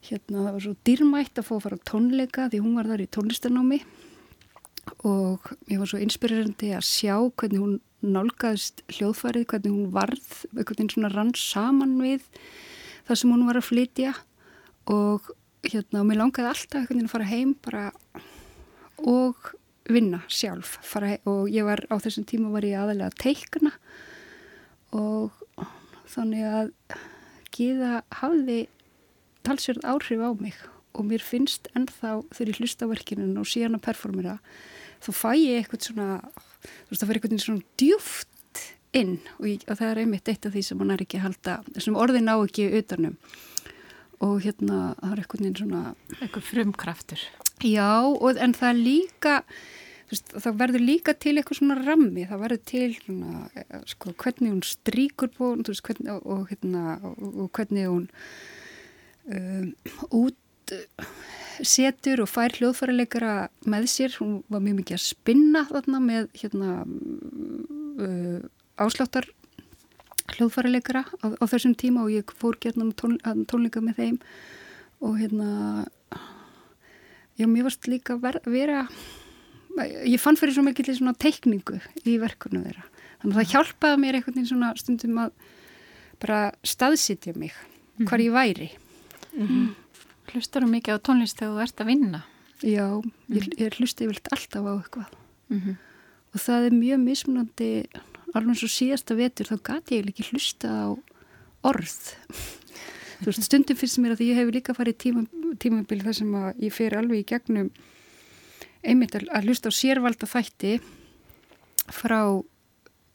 [0.00, 3.04] hérna það var svo dýrmætt að fá að fara á tónleika því hún var þar
[3.04, 3.80] í tónlistanámi.
[5.06, 10.94] Og mér var svo inspirerandi að sjá hvernig hún nálgæðist hljóðfærið, hvernig hún varð hvernig
[10.94, 12.24] svona rann saman við
[13.10, 14.14] það sem hún var að flytja
[14.90, 15.30] og
[15.66, 17.84] hérna og mér langaði alltaf hvernig að fara heim bara
[19.00, 19.54] og
[19.90, 20.78] vinna sjálf
[21.26, 23.72] og ég var á þessum tíma var ég aðalega að teikna
[24.94, 25.34] og
[26.10, 26.74] þannig að
[27.50, 28.60] Gíða hafði
[29.42, 30.58] talsverð áhrif á mig
[30.94, 34.36] og mér finnst ennþá þegar ég hlusta á verkinu og síðan að performera
[35.02, 38.29] þá fæ ég eitthvað svona þú veist það fyrir eitthvað svona djúft
[38.96, 41.26] inn og, ég, og það er einmitt eitt af því sem hann er ekki að
[41.28, 43.18] halda sem orðin á ekki utanum.
[44.20, 45.82] Og hérna það er eitthvað svona
[46.18, 47.22] eitthvað frumkraftur.
[47.64, 49.36] Já og, en það er líka
[50.10, 53.46] veist, það verður líka til eitthvað svona rammi það verður til svona,
[53.88, 56.98] sko, hvernig hún stríkur búin veist, hvernig, og, og, hérna,
[57.30, 58.06] og hvernig hún
[59.30, 59.72] um,
[60.10, 60.36] út
[61.66, 63.34] setur og fær hljóðfæraleikara
[63.70, 66.76] með sér, hún var mjög mikið að spinna þarna með hérna,
[68.00, 68.40] uh,
[68.80, 69.28] ásláttar
[70.36, 73.18] hljóðfæraleikara á, á þessum tíma og ég fór gætna tón,
[73.50, 74.20] tónleika með þeim.
[75.00, 75.88] Og hérna
[77.36, 78.84] já, mér varst líka ver, vera
[80.04, 82.86] ég fann fyrir svo mikið svona teikningu í verkunum þeirra.
[83.20, 85.32] Þannig að það hjálpaði mér einhvern veginn svona stundum að
[86.20, 87.54] bara staðsitja mig
[88.08, 88.70] hvar ég væri.
[89.36, 89.68] Mm -hmm.
[90.32, 92.22] Hlustar þú mikið á tónlist þegar þú ert að vinna?
[92.62, 95.10] Já, ég, ég hlusti yfirlt alltaf á eitthvað.
[95.48, 95.76] Mm -hmm.
[96.34, 97.86] og það er mjög mismunandi
[98.34, 100.88] alveg eins og síðasta vetur þá gati ég ekki hlusta á
[101.66, 101.98] orð
[103.20, 105.26] þú veist, stundum finnst mér að því ég hef líka farið tíma,
[105.60, 107.68] tímabili þar sem að ég fer alveg í gegnum
[108.80, 110.78] einmitt að hlusta á sérvalda þætti
[111.90, 112.22] frá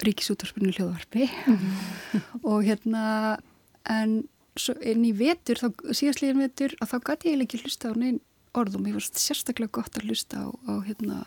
[0.06, 2.22] ríkisútarspunni hljóðvarpi mm -hmm.
[2.44, 3.38] og hérna
[3.86, 4.26] en
[4.56, 8.22] en í vetur, þá, síðastlegin vetur að þá gæti ég ekki hlusta á neinn
[8.56, 11.26] orðum, ég varst sérstaklega gott að hlusta á, á hérna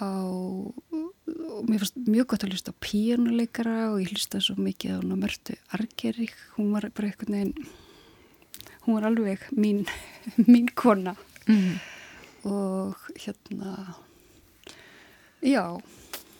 [0.00, 0.08] á
[1.68, 5.56] mér fannst mjög gott að hlusta á píjónuleikara og ég hlusta svo mikið á Mörtu
[5.76, 7.68] Argerik, hún var bara eitthvað neginn
[8.86, 9.84] hún var alveg mín
[10.50, 11.14] mín kona
[11.46, 11.74] mm.
[12.48, 13.96] og hérna
[15.42, 15.64] já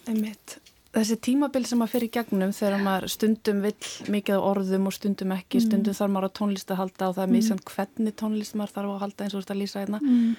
[0.08, 0.58] einmitt
[0.92, 5.34] þessi tímabil sem maður fyrir gegnum þegar maður stundum vill mikið á orðum og stundum
[5.36, 5.66] ekki, mm.
[5.68, 7.62] stundum þarf maður á tónlist að halda og það er mjög mm.
[7.72, 10.32] hvernig tónlist maður þarf að halda eins og þú veist að lýsa hérna mm.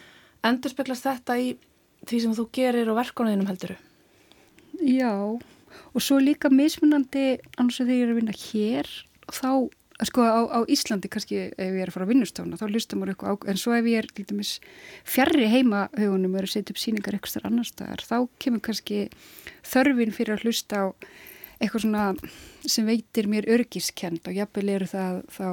[0.50, 1.54] endur speklast þetta í
[2.10, 3.78] því sem þú gerir og verkonuðinum helduru?
[4.84, 5.14] Já
[5.94, 8.92] og svo líka mismunandi annars að þegar ég er að vinna hér
[9.34, 9.50] þá
[10.04, 13.14] sko á, á Íslandi kannski ef ég er að fara á vinnustána þá hlustar maður
[13.14, 14.54] eitthvað á, en svo ef ég er til dæmis
[15.06, 18.64] fjarrri heima hugunum og er að setja upp síningar eitthvað starf annar staðar þá kemur
[18.66, 19.00] kannski
[19.70, 20.86] þörfin fyrir að hlusta á
[21.62, 22.08] eitthvað svona
[22.66, 25.48] sem veitir mér örgiskend og jafnvel eru það þá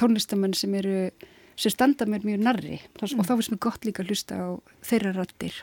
[0.00, 1.10] tónlistamenn sem eru
[1.56, 3.18] sem standa mér mjög narri mm.
[3.18, 4.48] og þá finnst mér gott líka að hlusta á
[4.84, 5.56] þeirra rattir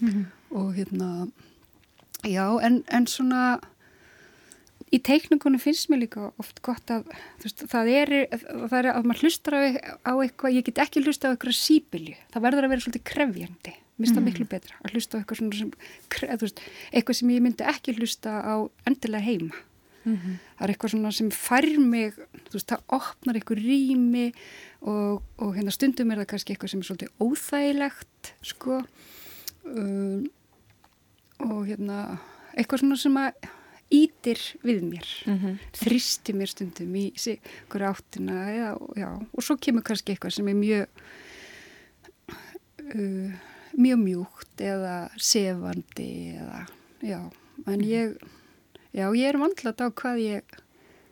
[0.00, 0.24] mm -hmm.
[0.50, 1.28] og hérna
[2.24, 3.60] já en, en svona
[4.94, 7.08] í teikningunum finnst mér líka oft gott að
[7.42, 9.60] veist, það, er, það er að maður hlustar á,
[10.06, 13.74] á eitthvað, ég get ekki hlusta á eitthvað sípilju, það verður að vera svolítið krefjandi,
[13.74, 14.28] mér finnst það mm.
[14.30, 15.72] miklu betra að hlusta á eitthvað sem,
[16.92, 18.54] eitthvað sem ég myndi ekki hlusta á
[18.86, 19.65] endilega heima
[20.06, 20.38] mm -hmm.
[20.58, 22.14] það er eitthvað sem fær mig
[22.52, 24.32] veist, það opnar eitthvað rými
[24.80, 28.82] og, og hérna stundum er það kannski eitthvað sem er svolítið óþægilegt sko
[29.64, 30.26] um,
[31.38, 32.18] og hérna
[32.56, 33.32] eitthvað svona sem að
[33.90, 35.58] ítir við mér mm -hmm.
[35.72, 37.12] þristi mér stundum í
[37.68, 40.86] hverju áttina eða, já, og svo kemur kannski eitthvað sem er mjög
[42.94, 43.32] uh,
[43.76, 46.66] mjög mjúkt eða sefandi eða,
[47.02, 47.20] já,
[47.66, 47.88] en mhm.
[47.88, 48.16] ég
[48.96, 50.58] já, ég er vandlat á hvað ég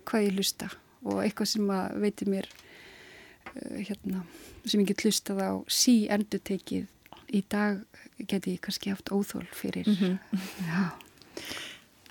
[0.09, 0.71] hvað ég hlusta
[1.05, 4.25] og eitthvað sem að veitir mér uh, hérna,
[4.65, 6.89] sem ég get hlustað á sí endur tekið
[7.35, 7.85] í dag
[8.31, 10.93] geti ég kannski haft óþól fyrir mm -hmm.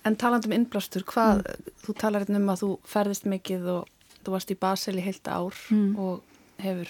[0.04, 1.76] En taland um innblástur, hvað, mm.
[1.86, 5.30] þú talar hérna um að þú ferðist mikið og þú varst í Basel í heilt
[5.32, 5.94] ár mm.
[6.00, 6.24] og
[6.64, 6.90] hefur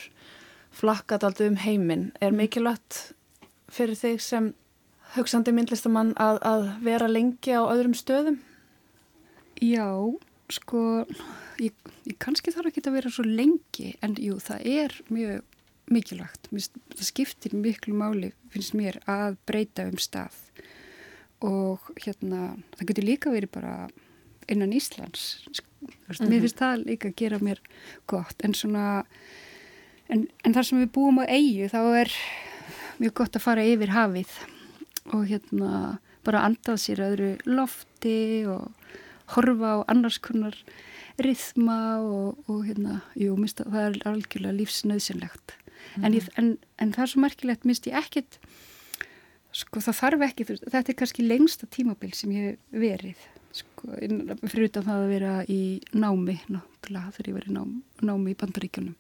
[0.74, 2.12] flakkat aldrei um heiminn.
[2.22, 2.42] Er mm.
[2.42, 3.14] mikilvægt
[3.70, 4.54] fyrir þig sem
[5.14, 8.40] hugsanði myndlistamann að, að vera lengi á öðrum stöðum?
[9.64, 9.88] Já,
[10.52, 10.84] sko,
[11.64, 11.74] ég,
[12.10, 15.44] ég kannski þarf ekki að vera svo lengi, en jú, það er mjög
[15.94, 16.50] mikilvægt.
[16.52, 20.36] Það skiptir miklu máli, finnst mér, að breyta um stað
[21.44, 23.74] og hérna það getur líka verið bara
[24.52, 26.30] innan Íslands mm -hmm.
[26.30, 27.60] mér finnst það líka að gera mér
[28.08, 29.06] gott en svona
[30.08, 32.12] en, en þar sem við búum á eigu þá er
[33.00, 34.32] mjög gott að fara yfir hafið
[35.14, 38.72] og hérna bara andað sér öðru lofti og
[39.36, 40.58] horfa á annars konar
[41.22, 46.48] rithma og, og hérna, jú, mista, það er algjörlega lífsnauðsynlegt mm en, en,
[46.82, 48.40] en það er svo merkilegt, minnst ég ekkit
[49.54, 53.20] Sko það þarf ekki, þetta er kannski lengsta tímabil sem ég verið,
[53.54, 53.92] sko,
[54.48, 55.60] fyrir utan það að vera í
[55.94, 58.96] námi, náttúrulega þegar ég verið nám, námi í bandaríkjunum.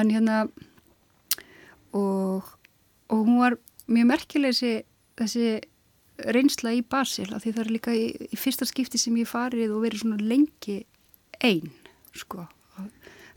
[0.00, 0.38] En hérna,
[1.92, 2.48] og,
[3.12, 3.58] og hún var
[3.92, 4.72] mjög merkileg þessi,
[5.20, 5.46] þessi
[6.18, 9.72] reynsla í Basel, af því það er líka í, í fyrsta skipti sem ég farið
[9.76, 10.82] og verið svona lengi
[11.42, 11.72] einn,
[12.16, 12.46] sko.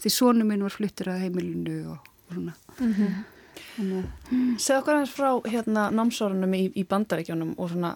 [0.01, 2.53] Því sónum minn var fluttur að heimilinu og, og svona.
[2.79, 4.57] Mm -hmm.
[4.57, 7.95] Segð okkar hans frá hérna námsórunum í, í bandaríkjónum og svona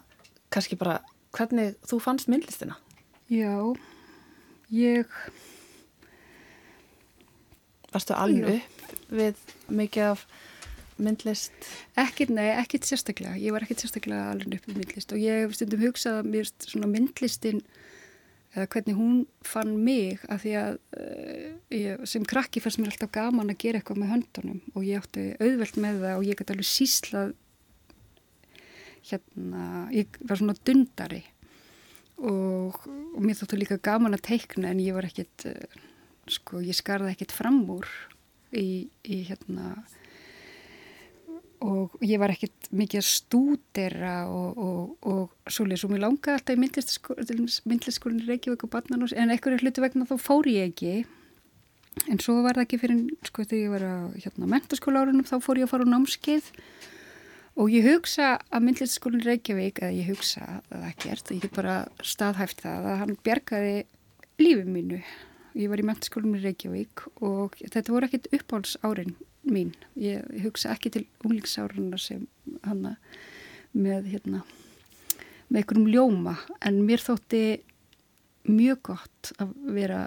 [0.49, 0.99] kannski bara
[1.35, 2.75] hvernig þú fannst myndlistina?
[3.29, 3.75] Já,
[4.71, 5.05] ég
[7.93, 9.35] Varstu alveg upp við
[9.67, 10.25] mikið af
[11.05, 11.69] myndlist?
[11.99, 13.37] Ekkert, nei, ekkert sérstaklega.
[13.39, 16.91] Ég var ekkert sérstaklega alveg upp við myndlist og ég stundum hugsað að mér svona
[16.91, 17.63] myndlistin
[18.55, 23.11] eða hvernig hún fann mig að því að uh, ég, sem krakki fannst mér alltaf
[23.13, 26.55] gaman að gera eitthvað með höndunum og ég átti auðvelt með það og ég gæti
[26.55, 27.35] alveg síslað
[29.09, 31.21] hérna, ég var svona dundari
[32.17, 35.85] og, og mér þóttu líka gaman að teikna en ég var ekkit, uh,
[36.29, 37.87] sko, ég skarði ekkit fram úr
[38.49, 39.75] í, í hérna
[41.65, 46.55] og ég var ekkert mikið að stúdera og, og, og svolítið svo mér langaði alltaf
[46.55, 46.61] í
[47.73, 50.93] myndlistaskólinu Reykjavík og Barnanús en einhverju hlutu vegna þá fór ég ekki.
[52.07, 55.35] En svo var það ekki fyrir sko þegar ég var að hérna, mentaskóla árunum þá
[55.43, 56.51] fór ég að fara á námskeið.
[57.59, 61.79] Og ég hugsa að myndlistaskólinu Reykjavík eða ég hugsa að það ekkert ég get bara
[61.99, 63.79] staðhæft það að hann bjargaði
[64.39, 65.01] lífið mínu.
[65.59, 69.17] Ég var í mentaskólinu Reykjavík og þetta voru ekkert uppáhalds árin
[69.53, 69.73] mín.
[69.99, 72.27] Ég, hugsa ekki til unglingsárunna sem
[72.65, 72.95] hanna
[73.73, 74.43] með hérna
[75.49, 76.35] með einhverjum ljóma
[76.65, 77.43] en mér þótti
[78.49, 80.03] mjög gott að vera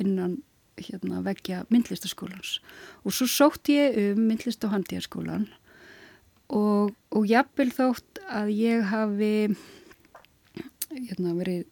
[0.00, 0.38] innan
[0.80, 2.58] hérna vekja myndlistaskólans
[3.04, 5.48] og svo sótt ég um myndlist og handíðaskólan
[6.54, 9.32] og, og jafnvel þótt að ég hafi
[10.90, 11.66] hérna verið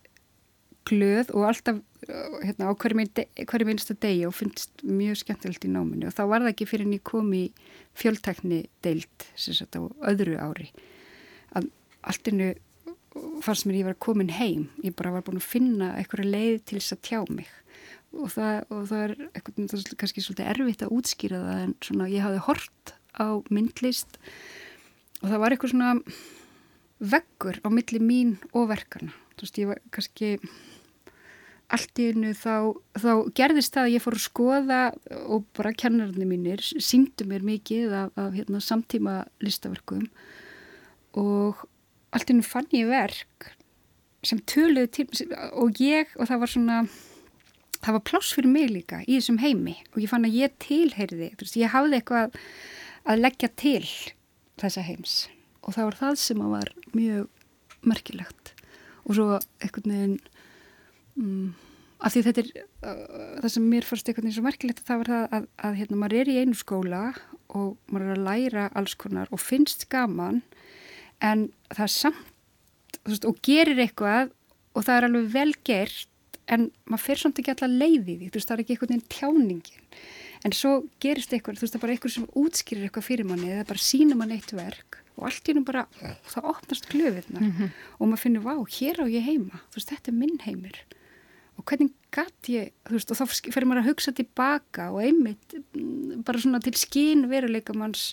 [0.89, 6.09] glöð og alltaf hérna, á hverju minnsta degi og finnst mjög skemmtilegt í náminu.
[6.09, 7.45] Og þá var það ekki fyrir en ég kom í
[7.99, 10.71] fjöldtekni deilt sagt, á öðru ári.
[11.57, 11.71] Að
[12.09, 12.55] allt innu
[13.45, 14.69] fannst mér ég var komin heim.
[14.85, 17.51] Ég bara var búin að finna eitthvað leið til þess að tjá mig.
[18.17, 21.75] Og það, og það er eitthvað, það er kannski svolítið erfitt að útskýra það en
[21.85, 24.19] svona ég hafði hort á myndlist
[25.21, 25.93] og það var eitthvað svona
[26.99, 30.31] veggur á milli mín og verkana þú veist ég var kannski
[31.75, 34.81] allt í einu þá, þá gerðist það að ég fór að skoða
[35.29, 40.07] og bara kennararnir mínir síndu mér mikið af, af hérna, samtíma listaverkum
[41.19, 41.65] og
[42.15, 43.53] allt í einu fann ég verk
[44.27, 46.79] sem töluði til og ég og það var svona
[47.79, 51.33] það var pláss fyrir mig líka í þessum heimi og ég fann að ég tilheyrði
[51.61, 52.39] ég hafði eitthvað
[53.09, 53.85] að leggja til
[54.59, 55.19] þessa heims
[55.69, 57.29] og það var það sem var mjög
[57.89, 58.55] merkilegt.
[59.07, 59.27] Og svo
[59.63, 60.19] einhvern veginn
[61.19, 61.55] um,
[61.99, 65.13] af því þetta er uh, það sem mér fannst einhvern veginn svo merkilegt það var
[65.13, 67.03] það að, að, að hérna, maður er í einu skóla
[67.49, 70.43] og maður er að læra alls konar og finnst gaman
[71.25, 74.33] en það er samt veist, og gerir eitthvað
[74.77, 78.31] og það er alveg vel gert en maður fyrir samt ekki alltaf leið í því,
[78.31, 79.89] þú veist, það er ekki einhvern veginn tjáningin,
[80.49, 83.51] en svo gerist eitthvað, þú veist, það er bara eitthvað sem útskýrir eitthvað fyrir manni,
[83.53, 85.85] eða bara sína manni eitt verk og allt í hennum bara,
[86.31, 87.71] það opnast glöfirna mm -hmm.
[87.99, 90.79] og maður finnir, vá, hér á ég heima, þú veist, þetta er minn heimir
[91.59, 95.59] og hvernig gatt ég, þú veist, og þá fyrir maður að hugsa tilbaka og einmitt
[95.59, 98.13] mm, bara svona til skín veruleika manns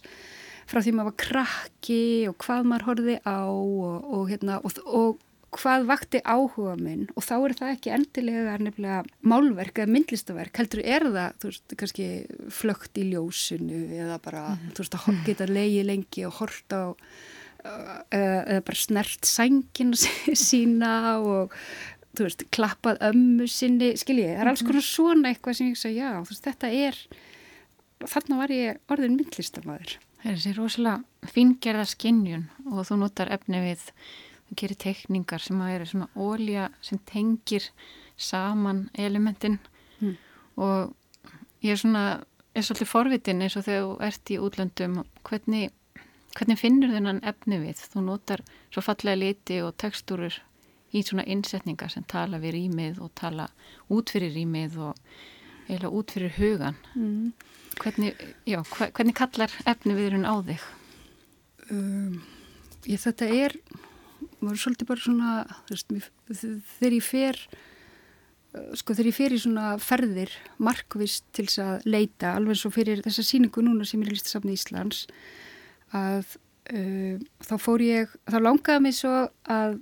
[0.66, 5.22] frá því maður var krakki og hvað maður horfið á og, og hérna, og, og
[5.56, 8.98] hvað vakti áhuga minn og þá er það ekki endilega nefnilega
[9.30, 12.10] málverk eða myndlistaverk, heldur er það þú veist, kannski
[12.52, 14.76] flögt í ljósinu eða bara, mm -hmm.
[14.76, 16.88] þú veist, að geta leiði lengi og horta á
[17.66, 19.94] uh, eða bara snert sængin
[20.48, 21.54] sína og
[22.18, 24.72] þú veist, klappað ömmu sinni skiljið, það er alls mhm.
[24.72, 27.02] konar svona eitthvað sem ég sagði, já, þú veist, þetta er
[28.06, 33.60] þarna var ég orðin myndlistamæður Það er þessi rosalega fingerða skinnjun og þú notar efni
[33.62, 37.68] við það gerir tekningar sem að eru svona ólja sem tengir
[38.18, 39.60] saman elementin.
[40.00, 40.16] Mm.
[40.58, 40.96] og
[41.62, 42.06] ég er svona
[42.56, 44.98] er svolítið forvitin eins og þegar þú ert í útlöndum.
[45.30, 45.72] Hvernig,
[46.34, 47.86] hvernig finnur þennan efni við?
[47.94, 50.40] Þú notar svo fallega liti og tekstúrur
[50.96, 53.50] í svona innsetningar sem tala við rýmið og tala
[53.92, 55.00] út fyrir rýmið og
[55.72, 57.34] eða út fyrir hugan mm.
[57.82, 60.66] hvernig, já, hvernig kallar efni viðurinn á þig?
[61.74, 62.20] Um,
[62.86, 63.58] ég, þetta er
[64.40, 65.32] maður er svolítið bara svona
[65.70, 65.96] veist,
[66.30, 71.90] þegar ég fer uh, sko þegar ég fer í svona ferðir markvist til þess að
[71.90, 75.06] leita alveg svo fyrir þessa síningu núna sem er í listasafni Íslands
[75.96, 76.38] að
[76.76, 79.16] uh, þá fór ég þá langaði mig svo
[79.50, 79.80] að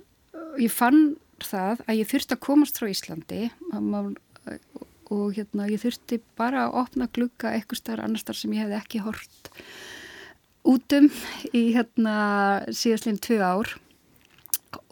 [0.60, 3.42] ég fann það að ég þurfti að komast frá Íslandi
[5.12, 8.78] og, hérna ég þurfti bara að opna glugga eitthvað starf annar starf sem ég hefði
[8.80, 9.50] ekki hort
[10.64, 11.10] útum
[11.52, 12.16] í hérna
[12.72, 13.74] síðastleginn tvö ár.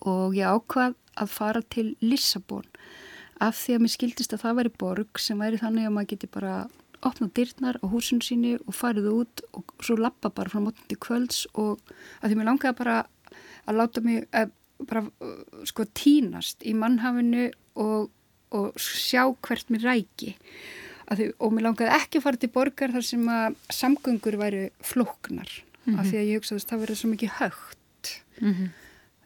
[0.07, 2.66] Og ég ákvað að fara til Lissabon
[3.42, 6.28] af því að mér skildist að það væri borg sem væri þannig að maður geti
[6.31, 6.55] bara
[7.02, 11.00] opnað dyrnar á húsinu síni og farið út og svo lappa bara frá mótni til
[11.02, 11.81] kvölds og
[12.22, 12.98] að því mér langiði bara
[13.66, 14.52] að láta mig að eh,
[14.88, 17.49] bara uh, sko tínast í mannhafinu
[17.81, 18.11] og,
[18.53, 20.37] og sjá hvert mér ræki.
[21.12, 25.51] Því, og mér langiði ekki að fara til borgar þar sem að samgöngur væri flóknar
[25.51, 25.99] mm -hmm.
[26.01, 28.14] af því að ég hugsaði að það verið svo mikið högt.
[28.40, 28.71] Mm -hmm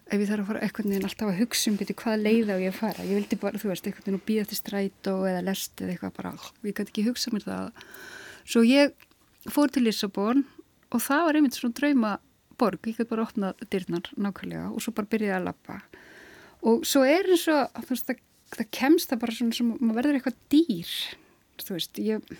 [0.06, 2.56] ef ég þarf að fara eitthvað en alltaf að hugsa um betur hvað leið á
[2.62, 3.06] ég að fara?
[3.06, 6.14] Ég vildi bara, þú veist, eitthvað en býða til stræt og eða lest eða eitthvað
[6.20, 7.82] bara, ég gæti ekki hugsa mér það.
[8.46, 8.94] Svo ég
[9.50, 10.44] fór til Lissabon
[10.94, 12.12] og það var einmitt svona drauma
[12.58, 15.78] borg, ég gæti bara opnað dyrnar nákvæmlega og svo bara byrjaði að lappa
[16.66, 18.20] og svo er eins og veist, það,
[18.56, 20.92] það kemst það bara svona sem maður verður eitthvað dýr
[21.62, 22.36] þú veist, ég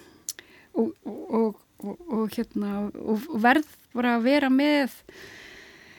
[0.76, 5.00] og, og, og, og hérna og verð bara að vera með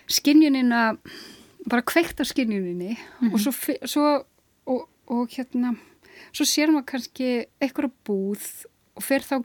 [0.08, 0.84] skinnjunina
[1.68, 3.34] bara kveikt á skinnjuninni mm -hmm.
[3.34, 3.52] og svo,
[3.86, 4.06] svo
[4.66, 5.76] og, og hérna
[6.32, 7.30] svo sér maður kannski
[7.62, 8.66] eitthvað búð
[8.98, 9.36] og fer þá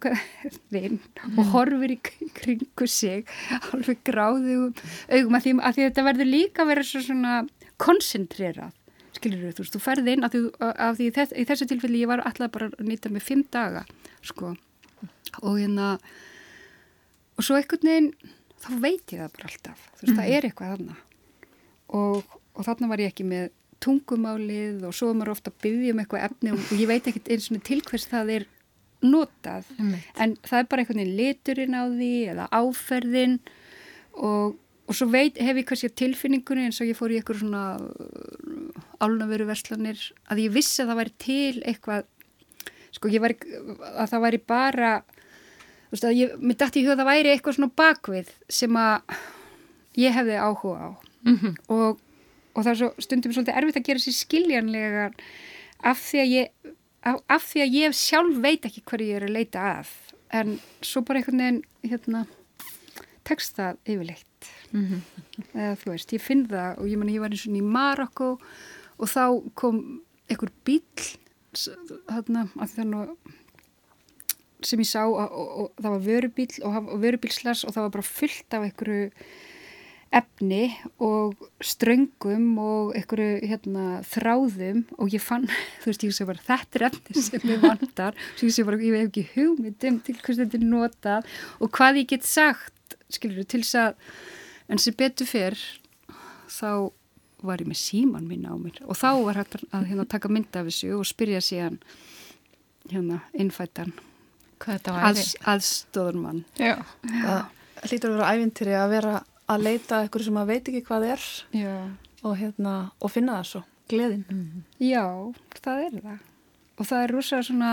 [0.73, 1.39] vinn mm.
[1.39, 1.99] og horfir í
[2.37, 3.29] kringu sig
[3.71, 4.73] alveg gráðu
[5.13, 7.43] augum að því að þetta verður líka verið svo svona
[7.83, 8.73] koncentrerað
[9.17, 12.11] skilur þú, þú þú ferði inn að því, að því þess, í þessu tilfelli ég
[12.11, 13.85] var alltaf bara að nýta með fimm daga
[14.25, 14.55] sko
[15.43, 15.95] og hérna
[17.37, 18.13] og svo einhvern veginn
[18.63, 20.21] þá veit ég það bara alltaf þú veist, mm.
[20.21, 20.97] það er eitthvað þarna
[21.99, 23.51] og, og þarna var ég ekki með
[23.83, 27.23] tungumálið og svo var maður ofta að byggja um eitthvað efni og ég veit ekki
[27.35, 28.51] eins og til hvers það er
[29.03, 29.95] notað mm.
[30.23, 33.39] en það er bara einhvern veginn liturinn á því eða áferðin
[34.13, 37.65] og, og svo veit, hef ég kannski tilfinningunni eins og ég fór í eitthvað svona
[37.81, 40.01] uh, álnaveru verslanir
[40.31, 42.09] að ég vissi að það væri til eitthvað
[42.93, 46.97] sko ég var að það væri bara þú veist að ég, mér dætti í huga
[46.97, 49.17] að það væri eitthvað svona bakvið sem að
[50.01, 50.91] ég hefði áhuga á
[51.27, 51.57] mm -hmm.
[51.69, 52.01] og,
[52.55, 55.11] og það er svo stundum svolítið erfitt að gera sér skiljanlega
[55.83, 56.73] af því að ég
[57.03, 59.91] af, af því að ég sjálf veit ekki hverju ég er að leita að
[60.33, 62.25] en svo bara einhvern veginn hérna,
[63.29, 65.01] tekst það yfirleitt mm -hmm.
[65.55, 68.31] eða þú veist, ég finn það og ég menna ég var eins og í Marokko
[68.99, 69.25] og þá
[69.55, 70.83] kom einhver bíl
[72.09, 73.17] þarna, þannig
[74.63, 77.91] sem ég sá og, og, og það var vörubíl og, og vörubílslas og það var
[77.91, 79.11] bara fullt af einhverju
[80.13, 80.67] efni
[81.03, 85.49] og ströngum og einhverju hérna, þráðum og ég fann,
[85.83, 88.81] þú veist, ég sé bara þetta er efni sem ég vantar svo ég sé bara,
[88.83, 93.47] ég hef ekki hugmyndum til hvers þetta er notað og hvað ég get sagt skilur,
[93.49, 94.13] til þess að
[94.73, 95.59] en sem betur fyrr
[96.53, 96.93] þá
[97.43, 100.63] var ég með síman mín á mér og þá var hægt að hérna, taka mynda
[100.63, 101.81] af þessu og spyrja síðan
[102.93, 103.95] hérna, innfættan
[104.63, 106.77] Alls, aðstóður mann Já.
[107.03, 109.15] það hlýtur að vera ævintýri að vera
[109.53, 111.27] að leita eitthvað sem að veit ekki hvað er
[112.23, 114.25] og, hérna, og finna það svo, gleðin.
[114.31, 114.65] Mm.
[114.83, 115.05] Já,
[115.59, 116.21] það er það.
[116.79, 117.73] Og það er rosa svona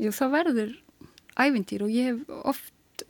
[0.00, 0.76] jú, það verður
[1.40, 3.04] ævintýr og ég hef oft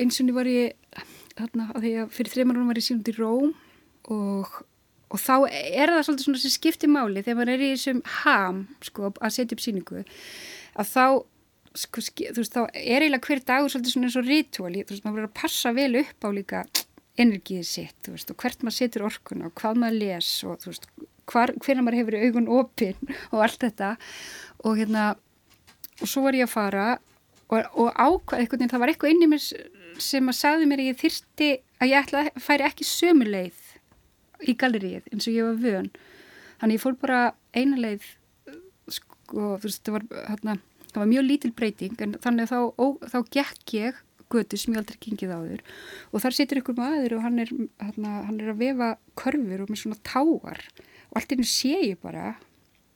[0.00, 0.96] eins og niður var ég
[1.38, 3.52] þarna, að því að fyrir þreymar hún var ég sínd í Róm
[4.12, 4.54] og,
[5.10, 8.64] og þá er það svolítið svona sem skiptir máli þegar maður er í þessum ham
[8.86, 11.04] sko, að setja upp síningu að þá
[11.78, 15.04] sko, þú veist, þá er eiginlega hver dagur svolítið svona eins og rituali, þú veist,
[15.04, 16.62] maður verður að passa vel upp á líka
[17.20, 20.72] energið sitt, þú veist, og hvert maður setur orkuna og hvað maður les og þú
[20.72, 20.88] veist,
[21.30, 23.92] hvernig maður hefur augun opinn og allt þetta.
[24.64, 25.10] Og hérna,
[26.00, 26.86] og svo var ég að fara
[27.50, 29.44] og, og ákvað eitthvað, það var eitthvað inn í mér
[30.00, 31.50] sem að sagði mér að ég þyrsti
[31.80, 33.66] að ég ætla að færi ekki sömu leið
[34.48, 35.92] í galleríið eins og ég var vön.
[36.60, 37.20] Þannig ég fór bara
[37.56, 38.06] eina leið
[38.90, 40.56] sko, þú veist, það var hérna
[40.94, 43.98] það var mjög lítil breyting en þannig þá, ó, þá gekk ég
[44.30, 45.64] götu sem ég aldrei kingið áður.
[46.12, 47.50] Og þar situr ykkur maður og hann er,
[47.82, 50.62] hann, hann er að vefa körfur og með svona táar
[51.10, 52.36] og allt innu sé ég bara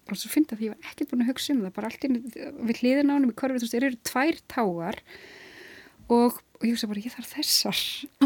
[0.05, 2.05] og svo finnst það að ég var ekkert búin að hugsa um það bara allt
[2.07, 2.21] innu
[2.69, 4.99] við hliðin á hann með körfur þú veist, þeir eru tvær táar
[6.13, 7.81] og, og ég hugsa bara ég þarf þessar.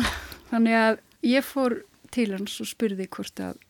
[0.51, 0.99] Þannig að
[1.29, 1.79] ég fór
[2.15, 3.61] til hans og spurði hvort að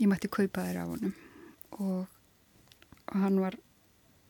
[0.00, 1.14] ég mætti kaupa þér á honum.
[1.76, 2.02] Og,
[3.06, 3.56] og hann var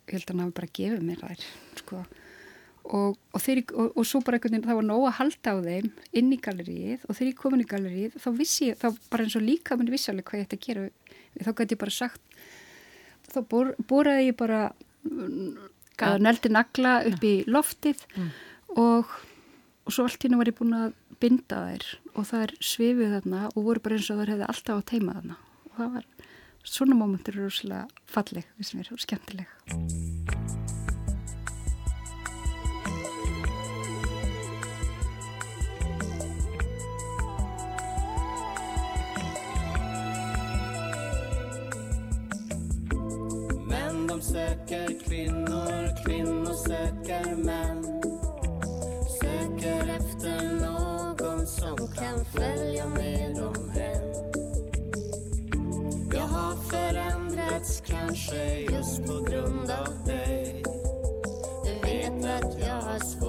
[0.06, 1.44] ég held að hann hafi bara gefið mér þær
[1.80, 2.00] sko.
[2.86, 5.56] og, og, þeir, og, og svo bara einhvern veginn það var nóg að halda á
[5.66, 5.90] þeim
[6.20, 9.26] inn í gallerið og þegar ég kom inn í gallerið þá vissi ég, þá bara
[9.26, 11.96] eins og líka minn vissi alveg hvað ég ætti að gera þá gæti ég bara
[11.96, 12.36] sagt
[13.26, 14.60] þá bor, boraði ég bara
[16.06, 18.30] að neldi nagla upp í loftið mm.
[18.82, 19.16] og
[19.86, 21.84] og svo allt hérna var ég búin að binda þær
[22.18, 25.36] og er svifið þarna og voru bara eins og þær hefði alltaf á teima þarna
[25.68, 26.08] og það var
[26.66, 29.48] svona mómentur eru rúslega falleg, við sem erum skemmtileg.
[43.66, 47.84] Menn de söker kvinnor, kvinnor söker män
[49.20, 53.75] Söker efter någon som kan följa med dem
[57.66, 60.62] plats kanske just på grund av dig.
[61.64, 63.25] Du vet att jag har svårt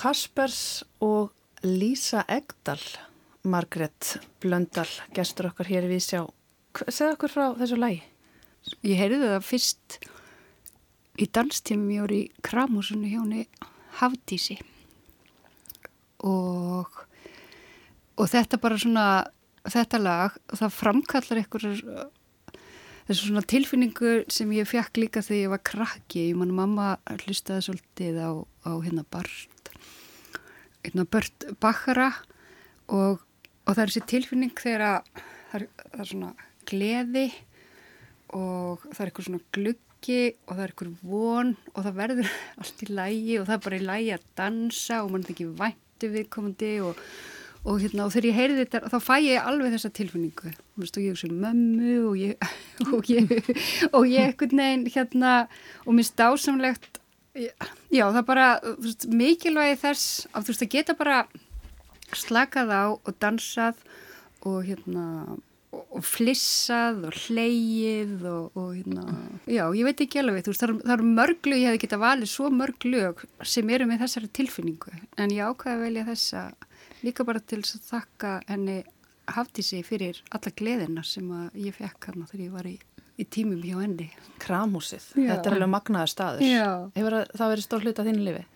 [0.00, 2.80] Kaspers og Lísa Egdal
[3.44, 6.22] Margret Blöndal, gestur okkar hér í Vísjá.
[6.88, 7.98] Segð okkur frá þessu lægi.
[8.86, 9.98] Ég heyrði það fyrst
[11.20, 13.44] í danstímum ég voru í Kramúsunni hjá henni
[14.00, 14.56] Hafdísi
[16.24, 16.88] og,
[18.16, 19.06] og þetta bara svona,
[19.68, 22.10] þetta lag, það framkallar einhverjar
[23.10, 26.28] þessu svona tilfinningu sem ég fekk líka þegar ég var krakki.
[26.30, 26.94] Ég mann mamma
[27.26, 28.30] hlustaði svolítið á,
[28.64, 29.49] á hérna Bart
[30.84, 32.10] hérna, Bört Bakkara
[32.88, 35.12] og, og það er þessi tilfinning þegar að
[35.50, 36.32] það það er svona
[36.70, 37.26] gleði
[38.36, 42.84] og það er eitthvað svona gluggi og það er eitthvað von og það verður allt
[42.84, 46.12] í lægi og það er bara í lægi að dansa og mann er ekki væntu
[46.14, 47.02] viðkomandi og,
[47.64, 50.54] og, hérna, og þegar ég heyri þetta þá fæ ég alveg þessa tilfinningu.
[50.80, 52.48] Veist, og ég hugsa um mömmu og ég
[52.94, 53.34] og ég,
[53.90, 55.34] og ég ekkert neginn hérna
[55.84, 56.99] og minnst dásamlegt
[57.34, 61.20] já það er bara veist, mikilvægi þess að þú veist að geta bara
[62.16, 63.78] slakað á og dansað
[64.46, 65.06] og hérna
[65.70, 69.04] og flissað og hleyið og, og hérna,
[69.46, 72.00] já, ég veit ekki alveg, þú veist, það eru er mörg lög, ég hef ekki
[72.02, 76.44] valið svo mörg lög sem eru með þessari tilfinningu, en ég ákvaði að velja þessa
[77.06, 78.80] líka bara til að þakka henni
[79.30, 82.76] haftísi fyrir alla gleðina sem ég fekk hann þegar ég var í,
[83.20, 84.08] í tímum hjá henni.
[84.40, 85.34] Kramhúsið, já.
[85.34, 86.46] þetta er alveg magnaðar staður.
[86.46, 86.70] Já.
[86.96, 88.46] Hefur það verið stór hlut að þínu lifi?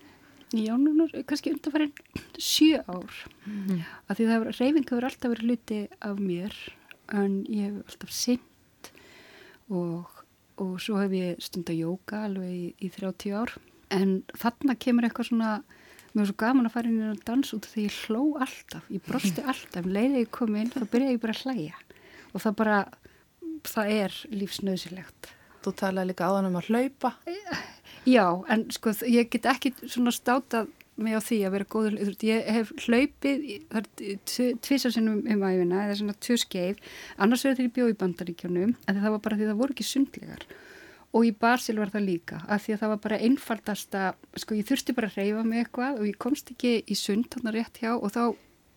[0.54, 1.92] Já, núna kannski undanfærin
[2.38, 3.14] sjö ár,
[3.48, 3.80] mm.
[4.06, 6.58] af því það reyfing hefur alltaf verið hluti af mér
[7.10, 8.90] en ég hef alltaf synd
[9.72, 10.20] og,
[10.62, 13.54] og svo hef ég stund að jóka alveg í, í 30 ár
[13.94, 15.54] en þarna kemur eitthvað svona
[16.14, 18.90] mér er svo gaman að fara inn í að dansa út þegar ég hló alltaf,
[18.94, 21.80] ég brosti alltaf um leiðið ég kom inn, þá byrja ég bara að hlæja
[22.30, 22.78] og það bara,
[23.68, 25.34] það er lífsnauðsilegt
[25.64, 27.14] Þú talaði líka áðan um að hlaupa.
[28.04, 30.68] Já, en sko ég get ekki svona státað
[31.00, 33.46] mig á því að vera góður, ég hef hlaupið
[34.62, 36.84] tvísarsinnum um æfina eða svona tvö skeið,
[37.24, 40.44] annars verður ég bjóð í bandaríkjónum, en það var bara því það voru ekki sundlegar.
[41.14, 44.04] Og í Barsil var það líka, af því að það var bara einfaldasta,
[44.44, 47.56] sko ég þurfti bara að reyfa mig eitthvað og ég komst ekki í sund þannig
[47.56, 48.22] rétt hjá og þá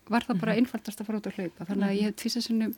[0.08, 0.64] var það bara mhm.
[0.64, 2.74] einfaldast að fara út að hlaupa, þannig að ég hef tvísarsinnum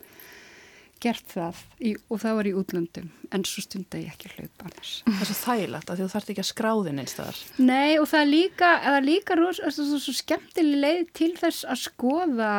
[1.01, 4.91] gert það í, og það var í útlöndum en svo stunda ég ekki hlaupa annars.
[5.07, 7.41] Það er svo þægilegt að þú þarfst ekki að skráðin einstaðar.
[7.57, 11.31] Nei og það er líka, það líka ros, það er svo, svo skemmtileg leið til
[11.39, 12.51] þess að skoða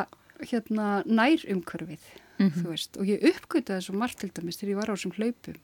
[0.42, 2.06] hérna nær umkörfið
[2.38, 2.98] mm -hmm.
[2.98, 5.58] og ég uppgötaði svo margt til dæmis þegar ég var á þessum hlaupum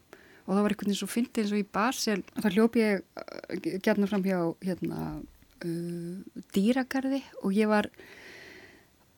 [0.47, 3.81] og það var einhvern veginn svo fyndið eins og í Basel þá hljópi ég uh,
[3.85, 5.21] gætna fram hjá hérna
[5.65, 6.17] uh,
[6.55, 7.91] dýragarði og ég var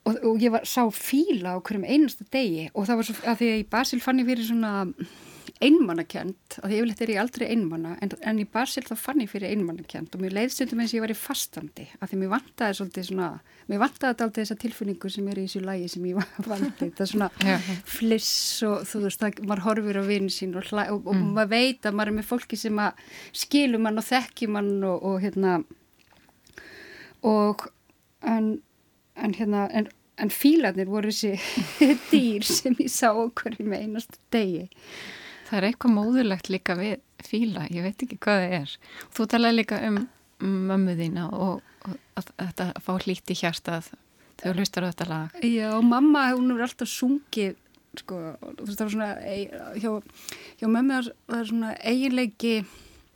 [0.09, 3.43] og, og ég var, sá fíla á hverjum einasta degi og það var svo að
[3.43, 4.73] því að í Basil fann ég fyrir svona
[5.61, 9.29] einmannakjönd, að ég yfirleitt er ég aldrei einmanna en, en í Basil þá fann ég
[9.29, 12.79] fyrir einmannakjönd og mér leiðstundum eins og ég var í fastandi að því mér vantaði
[12.79, 13.29] svolítið svona
[13.69, 17.11] mér vantaði alltaf þessa tilfinningu sem er í þessu lægi sem ég vandi, það er
[17.13, 18.33] svona fliss
[18.69, 21.29] og þú veist, það, maður horfir á vinn sín og, hlæ, og, og mm.
[21.37, 23.05] maður veit að maður er með fólki sem að
[23.43, 25.61] skilum mann og þekkjum mann og, og hérna
[27.27, 27.69] og
[28.25, 28.55] en
[29.25, 29.89] en hérna, en,
[30.21, 31.37] en fílanir voru þessi
[32.13, 34.69] dýr sem ég sá okkur í með einastu degi.
[35.49, 38.75] Það er eitthvað móðulegt líka við fíla, ég veit ekki hvað það er.
[39.17, 40.05] Þú talaði líka um
[40.41, 43.91] mömmu þína og, og að, að þetta fá hlíti hjartað
[44.41, 45.41] þegar þú hlustar á þetta lag.
[45.45, 47.59] Já, mamma, hún er alltaf sungið,
[48.01, 48.21] sko,
[48.63, 49.11] það er svona,
[49.83, 49.91] hjá,
[50.61, 52.55] hjá mömmu það er svona eiginleiki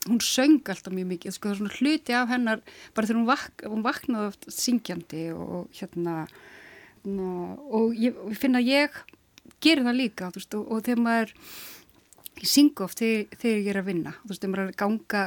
[0.09, 3.29] hún söng alltaf mjög mikið sko, það er svona hluti af hennar bara þegar hún,
[3.29, 6.25] vak, hún vaknaði oft syngjandi og hérna
[7.05, 8.99] og ég finna að ég
[9.65, 11.35] gerir það líka veist, og, og þegar maður
[12.41, 14.79] ég syngu oft þegar, þegar ég er að vinna þú veist, þegar maður er að
[14.83, 15.25] ganga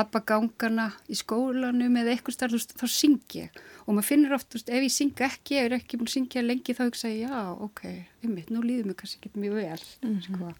[0.00, 4.72] lappa gangana í skólanum eða eitthvað starf, þá syng ég og maður finnir oft, veist,
[4.72, 7.26] ef ég syngu ekki ef ég er ekki búin að syngja lengi þá hugsa ég
[7.28, 7.82] já, ok,
[8.24, 10.22] einmitt, nú líður mér kannski ekki mjög vel mm -hmm.
[10.26, 10.52] sko.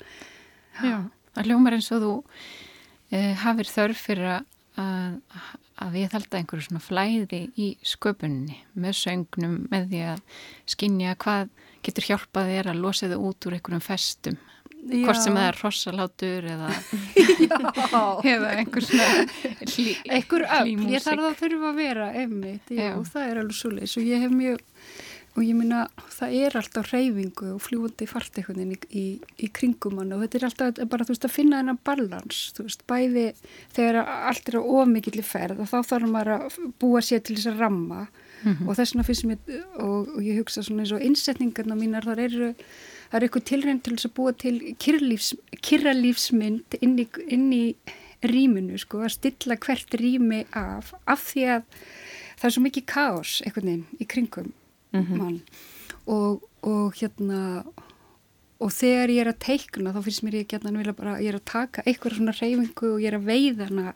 [0.81, 0.99] Já,
[1.35, 2.15] það hljómar eins og þú
[3.13, 4.45] uh, hafið þörf fyrir að,
[4.81, 10.23] að, við þalda einhverju svona flæði í sköpunni með söngnum, með því að
[10.75, 11.51] skinja hvað
[11.87, 14.41] getur hjálpað þér að losa þið út úr einhverjum festum
[14.81, 15.03] Já.
[15.05, 16.69] hvort sem það er rossalátur eða
[18.33, 19.09] eða einhver svona
[20.09, 22.95] einhver öll, ég þarf að þurfa að vera einmitt, já, já.
[23.13, 24.63] það er alveg svo leiðis og ég hef mjög
[25.37, 29.05] og ég minna það er alltaf reyfingu og fljúandi fartekunnin í, í,
[29.39, 30.13] í kringum hann.
[30.17, 33.27] Og þetta er alltaf bara þú veist að finna þennan balans þú veist bæði
[33.77, 37.53] þegar allt er á ómikið ferð og þá þarf maður að búa sér til þess
[37.53, 38.01] að ramma.
[38.41, 38.67] Mm -hmm.
[38.69, 39.39] og þess vegna finnst mér
[39.77, 42.55] og, og ég hugsa svona eins og innsetningarna mínar þar eru
[43.11, 44.57] það er eitthvað tilrænt til þess að búa til
[45.67, 47.75] kyrralífsmynd inn í, inn í
[48.23, 51.63] rýminu sko að stilla hvert rými af af því að
[52.41, 54.53] það er svo mikið káos einhvern veginn í kringum
[54.93, 55.17] mm -hmm.
[55.17, 55.41] mann
[56.07, 57.65] og, og hérna
[58.61, 61.39] og þegar ég er að teikna þá finnst mér ég ekki að bara, ég er
[61.39, 63.95] að taka eitthvað svona reyfingu og ég er að veiða hana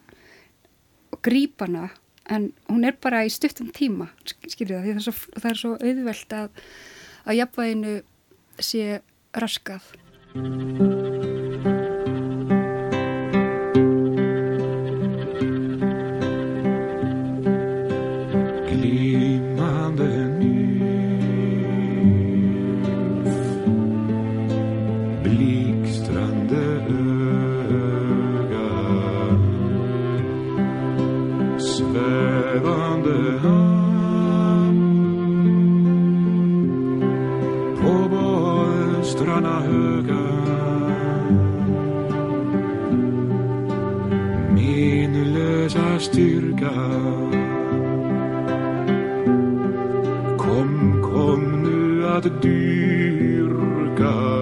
[1.13, 1.91] og grípa hana
[2.31, 5.61] en hún er bara í stuttum tíma skiljið það, því það er svo, það er
[5.61, 6.49] svo auðvelt að
[7.25, 7.95] að jafnvæginu
[8.61, 9.01] sé
[9.35, 9.83] raskað
[52.15, 54.34] att dyrka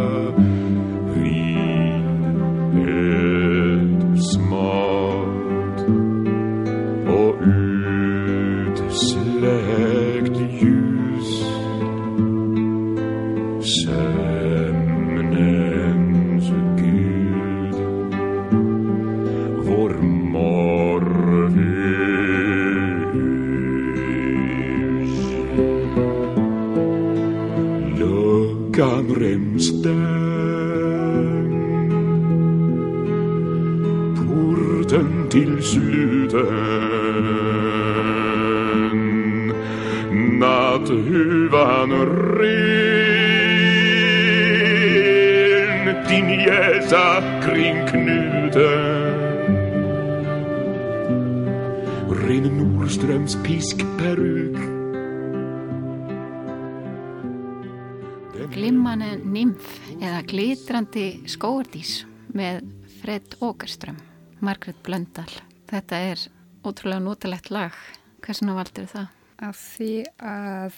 [61.30, 62.02] skóardís
[62.34, 62.62] með
[63.00, 63.98] Fred Åkerström,
[64.42, 65.28] Margret Blöndal.
[65.70, 66.26] Þetta er
[66.66, 67.76] ótrúlega notalegt lag.
[68.22, 69.08] Hversuna valdur það?
[69.42, 69.92] Af því
[70.22, 70.76] að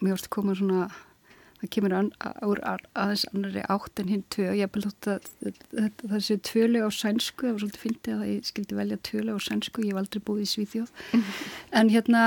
[0.00, 0.86] mér vorst að koma svona
[1.60, 2.10] það kemur an,
[2.44, 6.84] úr aðeins annari átt en hinn tvö og ég hef þótt að það séu tvölu
[6.84, 10.02] á sænsku það var svolítið fyndið að ég skildi velja tvölu á sænsku ég hef
[10.02, 10.92] aldrei búið í Svíþjóð
[11.80, 12.22] en hérna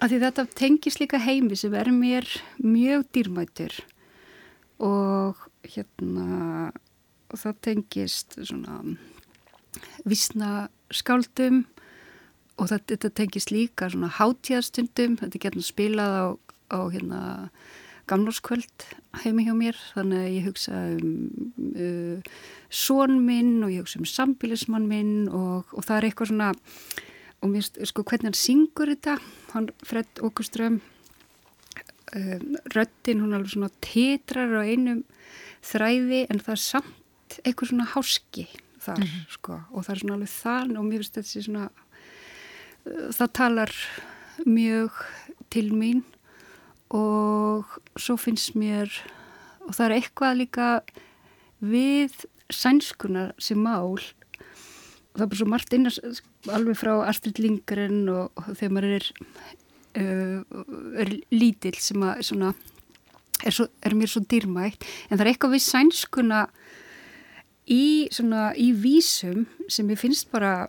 [0.00, 2.28] að því þetta tengis líka heimi sem er mér
[2.64, 3.76] mjög dýrmætur
[4.80, 6.70] og hérna
[7.30, 8.80] og það tengist svona
[10.08, 11.64] vísna skáldum
[12.60, 16.26] og það, þetta tengist líka svona hátíðastundum, þetta getur spilað á,
[16.74, 17.20] á hérna
[18.10, 18.86] gamlórskvöld
[19.22, 19.78] heimi hjá mér.
[19.94, 21.12] Þannig að ég hugsa um
[21.78, 22.32] uh,
[22.70, 26.52] són minn og ég hugsa um sambilismann minn og, og það er eitthvað svona
[27.40, 29.16] og mér sko hvernig hann syngur þetta
[29.54, 30.80] hann Fred Åkerström
[32.16, 35.04] um, röttin hún alveg svona titrar á einum
[35.66, 38.46] þræði en það er samt eitthvað svona háski
[38.80, 39.26] þar mm -hmm.
[39.36, 41.66] sko og það er svona alveg þann og mér finnst þetta svona
[42.86, 43.72] uh, það talar
[44.46, 44.92] mjög
[45.50, 46.02] til mín
[46.90, 48.90] og svo finnst mér
[49.66, 50.68] og það er eitthvað líka
[51.60, 54.00] við sænskunar sem mál
[55.14, 55.88] það er bara svo margt inn
[56.50, 59.08] alveg frá Astrid Lindgren og, og þegar maður er,
[59.94, 62.52] er lítill sem að svona,
[63.42, 64.86] er, svo, er mér svo dýrmætt.
[65.08, 66.44] En það er eitthvað við sænskuna
[67.70, 67.84] í,
[68.14, 70.68] svona, í vísum sem ég finnst bara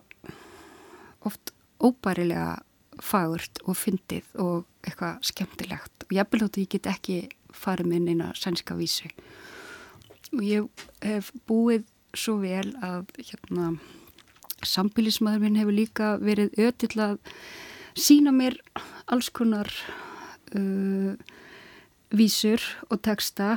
[1.26, 2.62] oft óbærilega
[3.02, 6.06] fagurt og fyndið og eitthvað skemmtilegt.
[6.06, 9.10] Og ég belóti ég get ekki farið minn eina sænska vísu.
[10.32, 13.72] Og ég hef búið svo vel að hérna
[14.66, 17.16] sambilismæður minn hefur líka verið ötill að
[17.98, 18.56] sína mér
[19.12, 19.68] alls konar
[20.56, 21.14] uh,
[22.12, 23.56] vísur og texta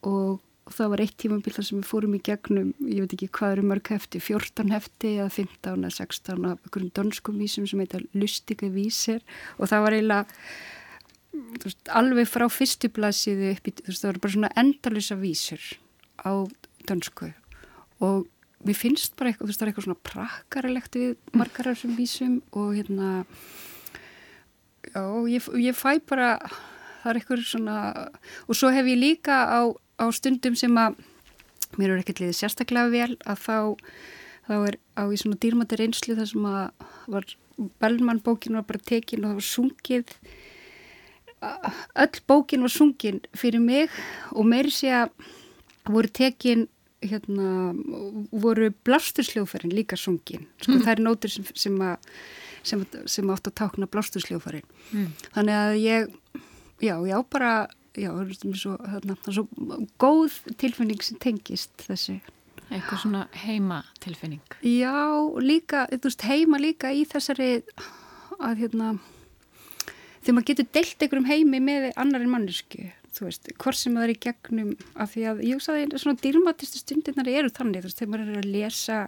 [0.00, 3.54] og það var eitt tímabill þar sem við fórum í gegnum, ég veit ekki hvað
[3.56, 8.02] eru mörg hefti, 14 hefti eða 15 eða 16 af einhverjum dönskum vísum sem heita
[8.14, 9.24] lustika vísir
[9.58, 10.40] og það var eiginlega
[11.64, 15.64] veist, alveg frá fyrstublasið upp í, veist, það var bara svona endalisa vísur
[16.22, 16.32] á
[16.88, 17.32] dönsku
[18.04, 18.28] og
[18.66, 21.98] mér finnst bara eitthvað, þú veist, það er eitthvað svona prakkarilegt við margar af þessum
[21.98, 23.10] vísum og hérna
[24.94, 26.34] já, ég, ég fæ bara
[27.02, 27.76] það er eitthvað svona
[28.46, 30.98] og svo hef ég líka á, á stundum sem að
[31.78, 33.58] mér er ekkert liðið sérstaklega vel að þá
[34.50, 37.34] þá er á í svona dýrmættir einslu þar sem að var
[37.80, 40.14] Bellmann bókin var bara tekin og það var sungið
[42.04, 43.92] öll bókin var sungin fyrir mig
[44.32, 45.12] og meiri sé að
[45.88, 46.66] voru tekin
[47.00, 47.72] hérna,
[48.30, 50.82] voru blástursljóðfærin líka sungin sko mm.
[50.84, 52.10] það er nótur sem, sem, að,
[52.62, 55.06] sem, sem átt að tákna blástursljóðfærin mm.
[55.36, 56.10] þannig að ég
[56.80, 57.52] já, já, bara
[57.96, 58.10] já,
[58.54, 59.46] svo, þarna, svo
[60.00, 62.20] góð tilfinning sem tengist þessu.
[62.70, 64.44] Eitthvað svona heima tilfinning.
[64.62, 64.94] Já,
[65.42, 67.48] líka, þú veist, heima líka í þessari
[68.38, 68.92] að hérna
[70.20, 72.86] þegar maður getur deilt einhverjum heimi með annar en mannesku
[73.16, 76.80] þú veist, hvort sem það er í gegnum af því að ég að svona dýrmatistu
[76.80, 79.00] stundirnar eru þannig, þú veist, þegar maður er að lesa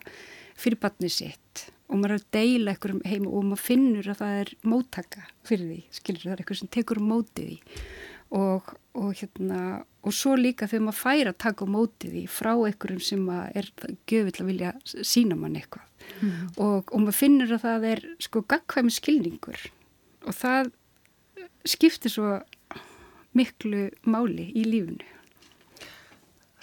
[0.58, 4.38] fyrir batni sitt og maður er að deila einhverjum heim og maður finnur að það
[4.40, 7.86] er móttaka fyrir því, skilur það er eitthvað sem tekur mótið því
[8.32, 9.60] og, og hérna,
[10.00, 13.68] og svo líka þegar maður fær að taka mótið því frá einhverjum sem er
[14.08, 15.84] göfill að vilja sína mann eitthvað
[16.22, 16.38] mm.
[16.56, 19.66] og, og maður finnur að það er sko gagkvæmi skilningur
[20.22, 20.72] og það
[21.68, 22.38] skiptir svo
[23.36, 25.06] miklu máli í lífunu.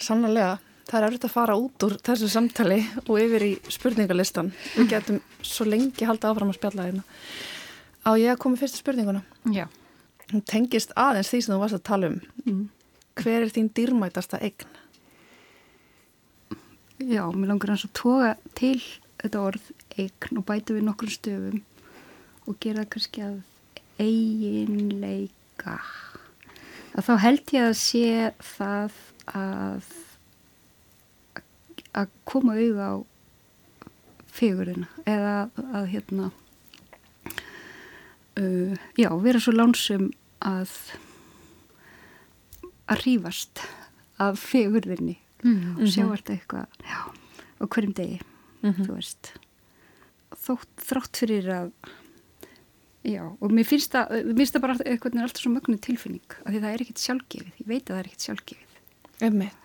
[0.00, 0.58] Sannlega,
[0.90, 4.50] það er erfitt að fara út úr þessu samtali og yfir í spurningalistan.
[4.74, 7.04] Við getum svo lengi halda áfram að spjalla hérna.
[8.02, 9.22] Á ég að koma í fyrstu spurninguna?
[9.54, 9.68] Já.
[10.32, 12.20] Hún tengist aðeins því sem þú varst að tala um.
[12.46, 12.64] Mm.
[13.20, 14.66] Hver er þín dýrmætasta eign?
[17.00, 18.78] Já, mér langar hans að toga til
[19.20, 21.62] þetta orð eign og bæta við nokkur stöfum
[22.48, 23.40] og gera kannski að
[24.00, 25.78] eiginleika.
[26.96, 28.06] Að þá held ég að sé
[28.56, 28.96] það
[29.38, 29.90] að
[31.94, 32.96] að koma auða á
[34.30, 36.30] fegurina eða að hérna
[38.38, 40.10] uh, já, vera svo lánsum
[40.40, 40.70] að
[42.90, 43.62] að rífast
[44.20, 45.76] af fegurðinni Mhm.
[45.80, 46.12] og sjá Mhm.
[46.12, 47.00] alltaf eitthvað já,
[47.60, 48.20] á hverjum degi
[48.62, 48.84] Mhm.
[48.86, 49.32] þú veist
[50.30, 51.72] þótt, þrátt fyrir að
[53.04, 56.30] já, og mér finnst það mér finnst það bara eitthvað er alltaf svo mögnu tilfinning
[56.44, 58.66] af því það er ekkit sjálfgefið, ég veit að það er ekkit sjálfgefið
[59.22, 59.64] Emmitt.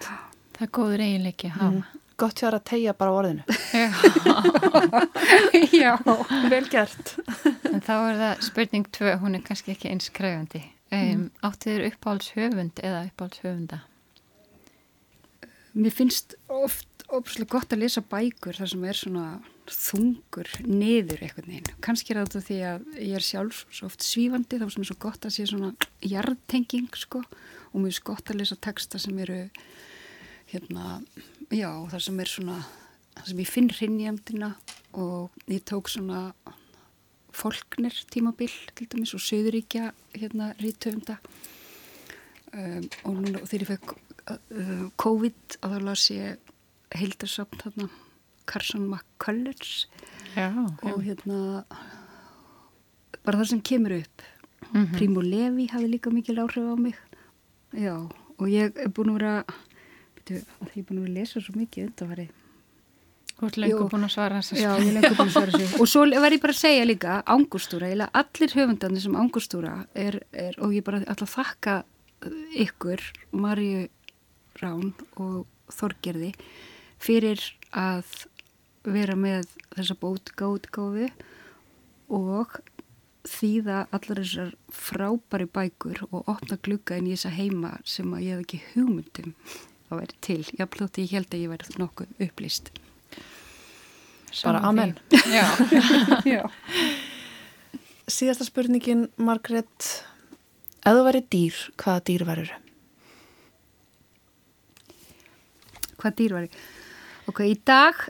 [0.56, 1.86] Það er góður eiginleiki að hafa.
[2.16, 2.20] Mm.
[2.22, 3.44] Gott hjá þér að tegja bara orðinu.
[5.84, 5.96] Já.
[6.50, 7.16] Vel gert.
[7.72, 10.64] En þá er það spurning tvö, hún er kannski ekki eins kræfandi.
[10.96, 13.82] Um, Átti þér uppáhalds höfund eða uppáhalds höfunda?
[15.76, 19.26] Mér finnst oft óbúslega gott að lesa bækur þar sem er svona
[19.68, 21.80] þungur niður eitthvað neginn.
[21.84, 24.86] Kannski er það út af því að ég er sjálf svo oft svífandi þá sem
[24.86, 25.74] er svo gott að sé svona
[26.06, 29.42] jarðtenging sko og mér finnst gott að lesa texta sem eru
[30.54, 31.02] hérna,
[31.54, 32.60] já, þar sem er svona
[33.16, 34.52] þar sem ég finn hrinnjandina
[34.96, 36.30] og ég tók svona
[37.36, 41.18] folknir tímabil til dæmis og söðuríkja hérna rítöfunda
[42.54, 43.96] um, og núna og þegar ég fekk
[44.32, 46.54] uh, COVID að þá las ég
[46.96, 47.90] heildarsapn þarna
[48.46, 49.88] Carson McCullers.
[50.36, 50.52] Já,
[50.86, 51.66] og hérna
[53.26, 54.22] bara það sem kemur upp.
[54.70, 54.92] Mhm.
[54.94, 56.96] Primo Levi hafi líka mikil áhrif á mig.
[57.74, 59.36] Já og ég er búin að vera
[60.26, 62.28] byrju, ég er búin að lesa svo mikið undanfari.
[63.36, 64.58] Þú ert lengur búin að svara þessu.
[64.62, 65.80] Já, ég er lengur búin að svara þessu.
[65.84, 70.22] Og svo var ég bara að segja líka Ángústúra, eiginlega allir höfundarnir sem Ángústúra er,
[70.32, 71.82] er og ég bara að þakka
[72.66, 73.04] ykkur
[73.36, 73.90] Marju
[74.62, 75.44] Rán og
[75.76, 76.32] Þorgerði
[77.02, 77.42] fyrir
[77.76, 78.06] að
[78.86, 81.10] vera með þessa bótgáðgáfi
[82.14, 82.60] og
[83.26, 88.36] þýða allar þessar frábæri bækur og opna glugga inn í þessa heima sem að ég
[88.36, 89.34] hef ekki hugmyndum
[89.90, 90.42] að vera til.
[90.58, 92.72] Ég þótti ég held að ég væri nokkuð upplýst.
[94.44, 94.98] Bara amen.
[95.32, 95.46] Já.
[96.36, 96.44] Já.
[98.06, 99.88] Síðasta spurningin, Margrét,
[100.86, 102.52] ef þú væri dýr, hvaða dýr verður?
[106.02, 106.58] Hvað dýr ég?
[107.32, 108.04] Ok, í dag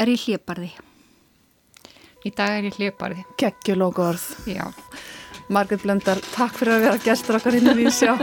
[0.00, 0.70] er ég hlébarði.
[2.24, 3.26] Í dag er ég hlébarði.
[3.40, 4.24] Kekjulóku orð.
[4.48, 4.64] Já.
[5.52, 8.14] Margrét Blöndal, takk fyrir að vera gestur okkar hinn að við sjá.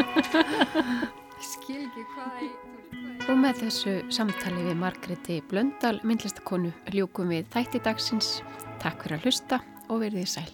[3.26, 8.36] Og með þessu samtali við Margréti Blöndal, myndlistakonu, ljúkum við þætti dagsins.
[8.84, 9.60] Takk fyrir að hlusta
[9.90, 10.52] og verðið sæl.